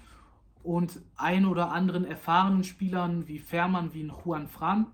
und 0.63 1.01
ein 1.17 1.47
oder 1.47 1.73
anderen 1.73 2.05
erfahrenen 2.05 2.65
Spielern 2.65 3.27
wie 3.29 3.39
Fährmann, 3.39 3.95
wie 3.95 4.03
ein 4.03 4.13
Juan 4.25 4.49
Fran, 4.49 4.87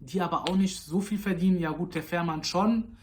die 0.00 0.20
aber 0.20 0.48
auch 0.48 0.56
nicht 0.56 0.80
so 0.80 1.00
viel 1.00 1.18
verdienen. 1.18 1.58
Ja 1.58 1.70
gut, 1.70 1.94
der 1.94 2.02
Fährmann 2.02 2.44
schon, 2.44 2.96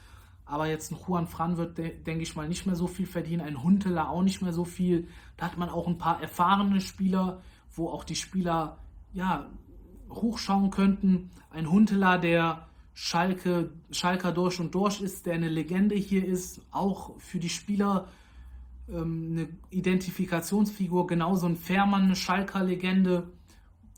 aber 0.45 0.67
jetzt 0.67 0.91
ein 0.91 0.97
Juan 1.07 1.27
Fran 1.27 1.57
wird, 1.57 1.77
denke 1.77 2.21
ich 2.21 2.35
mal, 2.35 2.47
nicht 2.47 2.65
mehr 2.65 2.75
so 2.75 2.87
viel 2.87 3.05
verdienen, 3.05 3.41
ein 3.41 3.63
Huntela 3.63 4.09
auch 4.09 4.23
nicht 4.23 4.41
mehr 4.41 4.53
so 4.53 4.65
viel. 4.65 5.07
Da 5.37 5.45
hat 5.45 5.57
man 5.57 5.69
auch 5.69 5.87
ein 5.87 5.97
paar 5.97 6.21
erfahrene 6.21 6.81
Spieler, 6.81 7.41
wo 7.75 7.89
auch 7.89 8.03
die 8.03 8.15
Spieler 8.15 8.77
ja 9.13 9.47
hochschauen 10.09 10.69
könnten. 10.69 11.31
Ein 11.49 11.71
Huntela, 11.71 12.17
der 12.17 12.67
Schalke, 12.93 13.71
Schalker 13.91 14.31
durch 14.31 14.59
und 14.59 14.75
durch 14.75 15.01
ist, 15.01 15.25
der 15.25 15.33
eine 15.33 15.49
Legende 15.49 15.95
hier 15.95 16.25
ist, 16.25 16.61
auch 16.71 17.19
für 17.19 17.39
die 17.39 17.49
Spieler 17.49 18.07
ähm, 18.89 19.29
eine 19.31 19.49
Identifikationsfigur, 19.69 21.07
genauso 21.07 21.47
ein 21.47 21.55
Fährmann, 21.55 22.03
eine 22.03 22.15
Schalker 22.15 22.63
Legende, 22.63 23.31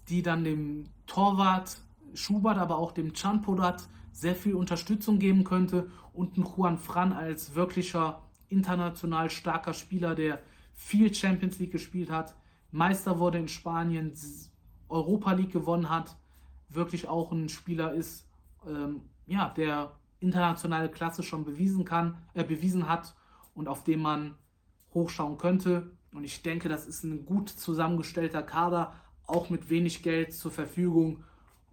die 0.10 0.22
dann 0.22 0.44
dem 0.44 0.86
Torwart 1.08 1.78
Schubert, 2.14 2.58
aber 2.58 2.78
auch 2.78 2.92
dem 2.92 3.14
Chanpodat 3.14 3.88
sehr 4.12 4.36
viel 4.36 4.56
Unterstützung 4.56 5.20
geben 5.20 5.44
könnte. 5.44 5.90
Und 6.14 6.38
ein 6.38 6.46
Juan 6.46 6.78
Fran 6.78 7.12
als 7.12 7.56
wirklicher 7.56 8.22
international 8.48 9.30
starker 9.30 9.74
Spieler, 9.74 10.16
der 10.16 10.40
viel 10.74 11.14
Champions 11.14 11.60
League 11.60 11.72
gespielt 11.72 12.10
hat, 12.10 12.36
Meister 12.72 13.20
wurde 13.20 13.40
in 13.40 13.48
Spanien, 13.48 14.14
Europa 14.90 15.32
League 15.34 15.52
gewonnen 15.52 15.90
hat, 15.90 16.16
wirklich 16.70 17.08
auch 17.08 17.32
ein 17.32 17.50
Spieler 17.50 17.94
ist, 17.94 18.28
ähm, 18.68 19.02
ja, 19.26 19.50
der 19.50 19.94
internationale 20.20 20.90
Klasse 20.90 21.24
schon 21.24 21.46
bewiesen 21.46 21.86
kann, 21.86 22.18
äh, 22.34 22.44
bewiesen 22.44 22.88
hat 22.88 23.16
und 23.54 23.68
auf 23.68 23.84
dem 23.84 24.02
man 24.02 24.36
hochschauen 24.96 25.38
könnte. 25.38 25.92
Und 26.12 26.24
ich 26.24 26.42
denke, 26.42 26.70
das 26.70 26.88
ist 26.88 27.04
ein 27.04 27.26
gut 27.26 27.50
zusammengestellter 27.50 28.42
Kader, 28.42 28.94
auch 29.28 29.50
mit 29.50 29.70
wenig 29.70 30.02
Geld 30.02 30.34
zur 30.34 30.50
Verfügung. 30.50 31.24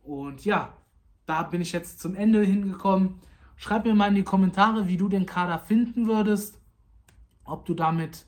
Und 0.03 0.45
ja, 0.45 0.77
da 1.25 1.45
bin 1.45 1.63
ich 1.63 1.73
jetzt 1.73 2.01
zum 2.01 2.15
Ende 2.15 2.43
hingekommen. 2.43 3.21
Schreib 3.57 3.85
mir 3.85 3.95
mal 3.95 4.09
in 4.09 4.17
die 4.17 4.25
Kommentare, 4.25 4.89
wie 4.89 4.97
du 4.97 5.09
den 5.09 5.27
Kader 5.27 5.61
finden 5.61 6.09
würdest, 6.09 6.61
ob 7.45 7.65
du 7.65 7.75
damit 7.75 8.27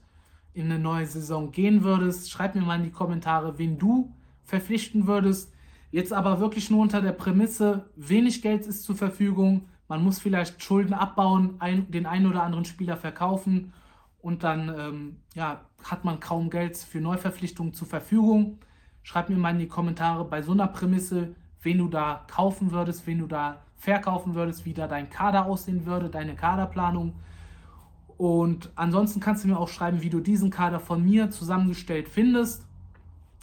in 0.52 0.66
eine 0.66 0.78
neue 0.78 1.06
Saison 1.06 1.50
gehen 1.50 1.82
würdest. 1.82 2.30
Schreib 2.30 2.54
mir 2.54 2.62
mal 2.62 2.76
in 2.76 2.84
die 2.84 2.92
Kommentare, 2.92 3.58
wen 3.58 3.78
du 3.78 4.14
verpflichten 4.44 5.08
würdest. 5.08 5.52
Jetzt 5.90 6.12
aber 6.12 6.38
wirklich 6.38 6.70
nur 6.70 6.82
unter 6.82 7.02
der 7.02 7.12
Prämisse, 7.12 7.90
wenig 7.96 8.42
Geld 8.42 8.66
ist 8.66 8.84
zur 8.84 8.94
Verfügung. 8.94 9.68
Man 9.88 10.02
muss 10.02 10.20
vielleicht 10.20 10.62
Schulden 10.62 10.94
abbauen, 10.94 11.56
ein, 11.58 11.90
den 11.90 12.06
einen 12.06 12.26
oder 12.26 12.44
anderen 12.44 12.64
Spieler 12.64 12.96
verkaufen 12.96 13.72
und 14.24 14.42
dann 14.42 14.74
ähm, 14.78 15.16
ja, 15.34 15.60
hat 15.82 16.06
man 16.06 16.18
kaum 16.18 16.48
Geld 16.48 16.78
für 16.78 16.98
Neuverpflichtungen 16.98 17.74
zur 17.74 17.86
Verfügung. 17.86 18.58
Schreib 19.02 19.28
mir 19.28 19.36
mal 19.36 19.50
in 19.50 19.58
die 19.58 19.68
Kommentare 19.68 20.24
bei 20.24 20.40
so 20.40 20.52
einer 20.52 20.66
Prämisse, 20.66 21.34
wen 21.60 21.76
du 21.76 21.88
da 21.88 22.24
kaufen 22.26 22.72
würdest, 22.72 23.06
wen 23.06 23.18
du 23.18 23.26
da 23.26 23.60
verkaufen 23.76 24.34
würdest, 24.34 24.64
wie 24.64 24.72
da 24.72 24.88
dein 24.88 25.10
Kader 25.10 25.44
aussehen 25.44 25.84
würde, 25.84 26.08
deine 26.08 26.36
Kaderplanung. 26.36 27.12
Und 28.16 28.70
ansonsten 28.76 29.20
kannst 29.20 29.44
du 29.44 29.48
mir 29.48 29.58
auch 29.58 29.68
schreiben, 29.68 30.00
wie 30.00 30.08
du 30.08 30.20
diesen 30.20 30.48
Kader 30.48 30.80
von 30.80 31.04
mir 31.04 31.30
zusammengestellt 31.30 32.08
findest. 32.08 32.66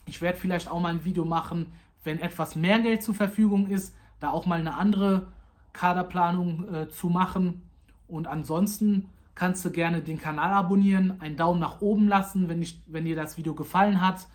Ich 0.08 0.20
werde 0.20 0.40
vielleicht 0.40 0.68
auch 0.68 0.80
mal 0.80 0.94
ein 0.94 1.06
Video 1.06 1.26
machen, 1.26 1.68
wenn 2.04 2.20
etwas 2.20 2.56
mehr 2.56 2.80
Geld 2.80 3.04
zur 3.04 3.14
Verfügung 3.14 3.68
ist, 3.68 3.96
da 4.20 4.32
auch 4.32 4.48
mal 4.48 4.60
eine 4.60 4.78
andere 4.78 5.28
Kaderplanung 5.74 6.74
äh, 6.74 6.90
zu 6.90 7.08
machen. 7.10 7.62
Und 8.08 8.26
ansonsten 8.26 9.10
kannst 9.42 9.66
du 9.66 9.72
gerne 9.72 10.04
den 10.04 10.22
Kanal 10.22 10.54
abonnieren, 10.54 11.20
einen 11.20 11.36
Daumen 11.36 11.60
nach 11.60 11.82
oben 11.82 12.08
lassen, 12.08 12.48
wenn, 12.48 12.62
ich, 12.62 12.84
wenn 12.86 13.06
dir 13.06 13.16
das 13.16 13.40
Video 13.40 13.56
gefallen 13.56 14.00
hat. 14.00 14.28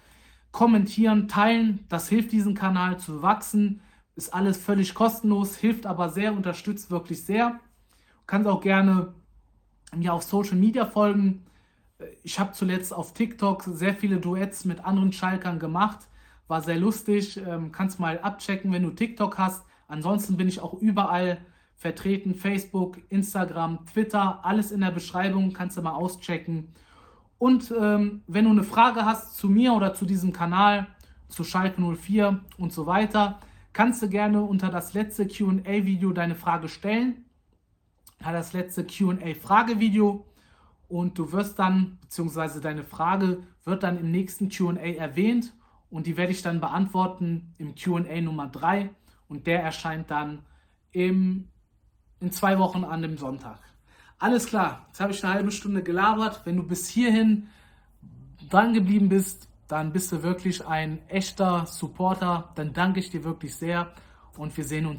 Kommentieren, 0.51 1.29
teilen, 1.29 1.85
das 1.89 2.09
hilft 2.09 2.33
diesem 2.33 2.55
Kanal 2.55 2.99
zu 2.99 3.23
wachsen. 3.23 3.83
Ist 4.17 4.35
alles 4.35 4.57
völlig 4.57 4.95
kostenlos, 4.95 5.55
hilft 5.55 5.87
aber 5.87 6.09
sehr, 6.09 6.33
unterstützt 6.33 6.91
wirklich 6.91 7.25
sehr. 7.25 7.51
Du 7.51 8.27
kannst 8.27 8.49
auch 8.49 8.61
gerne 8.61 9.15
mir 9.95 10.13
auf 10.13 10.25
Social 10.25 10.57
Media 10.57 10.85
folgen. 10.85 11.47
Ich 12.25 12.41
habe 12.41 12.51
zuletzt 12.51 12.93
auf 12.93 13.15
TikTok 13.15 13.63
sehr 13.63 13.95
viele 13.95 14.19
Duets 14.19 14.65
mit 14.65 14.85
anderen 14.85 15.13
Schalkern 15.13 15.61
gemacht. 15.61 16.01
War 16.49 16.63
sehr 16.63 16.79
lustig. 16.79 17.37
Ähm, 17.37 17.71
kannst 17.71 18.01
mal 18.01 18.19
abchecken, 18.19 18.73
wenn 18.73 18.83
du 18.83 18.91
TikTok 18.91 19.39
hast. 19.39 19.65
Ansonsten 19.87 20.37
bin 20.37 20.49
ich 20.49 20.59
auch 20.59 20.75
überall 20.75 21.39
vertreten. 21.77 22.35
Facebook, 22.35 22.99
Instagram, 23.11 23.85
Twitter, 23.87 24.45
alles 24.45 24.73
in 24.73 24.81
der 24.81 24.91
Beschreibung, 24.91 25.53
kannst 25.53 25.77
du 25.77 25.83
mal 25.83 25.93
auschecken. 25.93 26.73
Und 27.39 27.73
ähm, 27.79 28.23
wenn 28.27 28.45
du 28.47 28.51
eine 28.51 28.65
Frage 28.65 29.05
hast 29.05 29.37
zu 29.37 29.49
mir 29.49 29.75
oder 29.75 29.95
zu 29.95 30.07
diesem 30.07 30.33
Kanal, 30.33 30.87
zu 31.29 31.45
Schalke 31.45 31.81
04 31.81 32.41
und 32.57 32.73
so 32.73 32.87
weiter, 32.87 33.41
kannst 33.73 34.03
du 34.03 34.09
gerne 34.09 34.43
unter 34.43 34.71
das 34.71 34.95
letzte 34.95 35.27
QA-Video 35.27 36.13
deine 36.13 36.35
Frage 36.35 36.69
stellen. 36.69 37.27
Das 38.21 38.55
letzte 38.55 38.85
QA-Fragevideo. 38.85 40.25
Und 40.89 41.19
du 41.19 41.33
wirst 41.33 41.59
dann, 41.59 41.99
beziehungsweise 42.01 42.61
deine 42.61 42.85
Frage 42.85 43.43
wird 43.65 43.83
dann 43.83 43.99
im 43.99 44.11
nächsten 44.11 44.49
QA 44.49 44.77
erwähnt 44.77 45.53
und 45.91 46.07
die 46.07 46.17
werde 46.17 46.33
ich 46.33 46.43
dann 46.43 46.61
beantworten 46.61 47.55
im 47.59 47.75
QA 47.75 48.21
Nummer 48.21 48.47
3 48.47 48.91
und 49.29 49.47
der 49.47 49.63
erscheint 49.63 50.11
dann 50.11 50.43
im 50.93 51.49
in 52.21 52.33
zwei 52.33 52.59
Wochen 52.59 52.85
an 52.85 53.03
dem 53.03 53.19
Sonntag. 53.19 53.59
Alles 54.19 54.47
klar, 54.47 54.87
jetzt 54.89 55.01
habe 55.01 55.13
ich 55.13 55.23
eine 55.25 55.35
halbe 55.35 55.51
Stunde 55.51 55.83
gelabert. 55.83 56.43
Wenn 56.45 56.57
du 56.57 56.63
bis 56.63 56.89
hierhin 56.89 57.49
dran 58.49 58.73
geblieben 58.73 59.09
bist, 59.09 59.49
dann 59.69 59.93
bist 59.93 60.13
du 60.13 60.23
wirklich 60.23 60.67
ein 60.67 61.07
echter 61.09 61.67
Supporter. 61.67 62.51
Dann 62.55 62.73
danke 62.73 63.01
ich 63.01 63.11
dir 63.11 63.25
wirklich 63.25 63.55
sehr 63.55 63.93
und 64.37 64.57
wir 64.57 64.65
sehen 64.65 64.87
uns. 64.87 64.95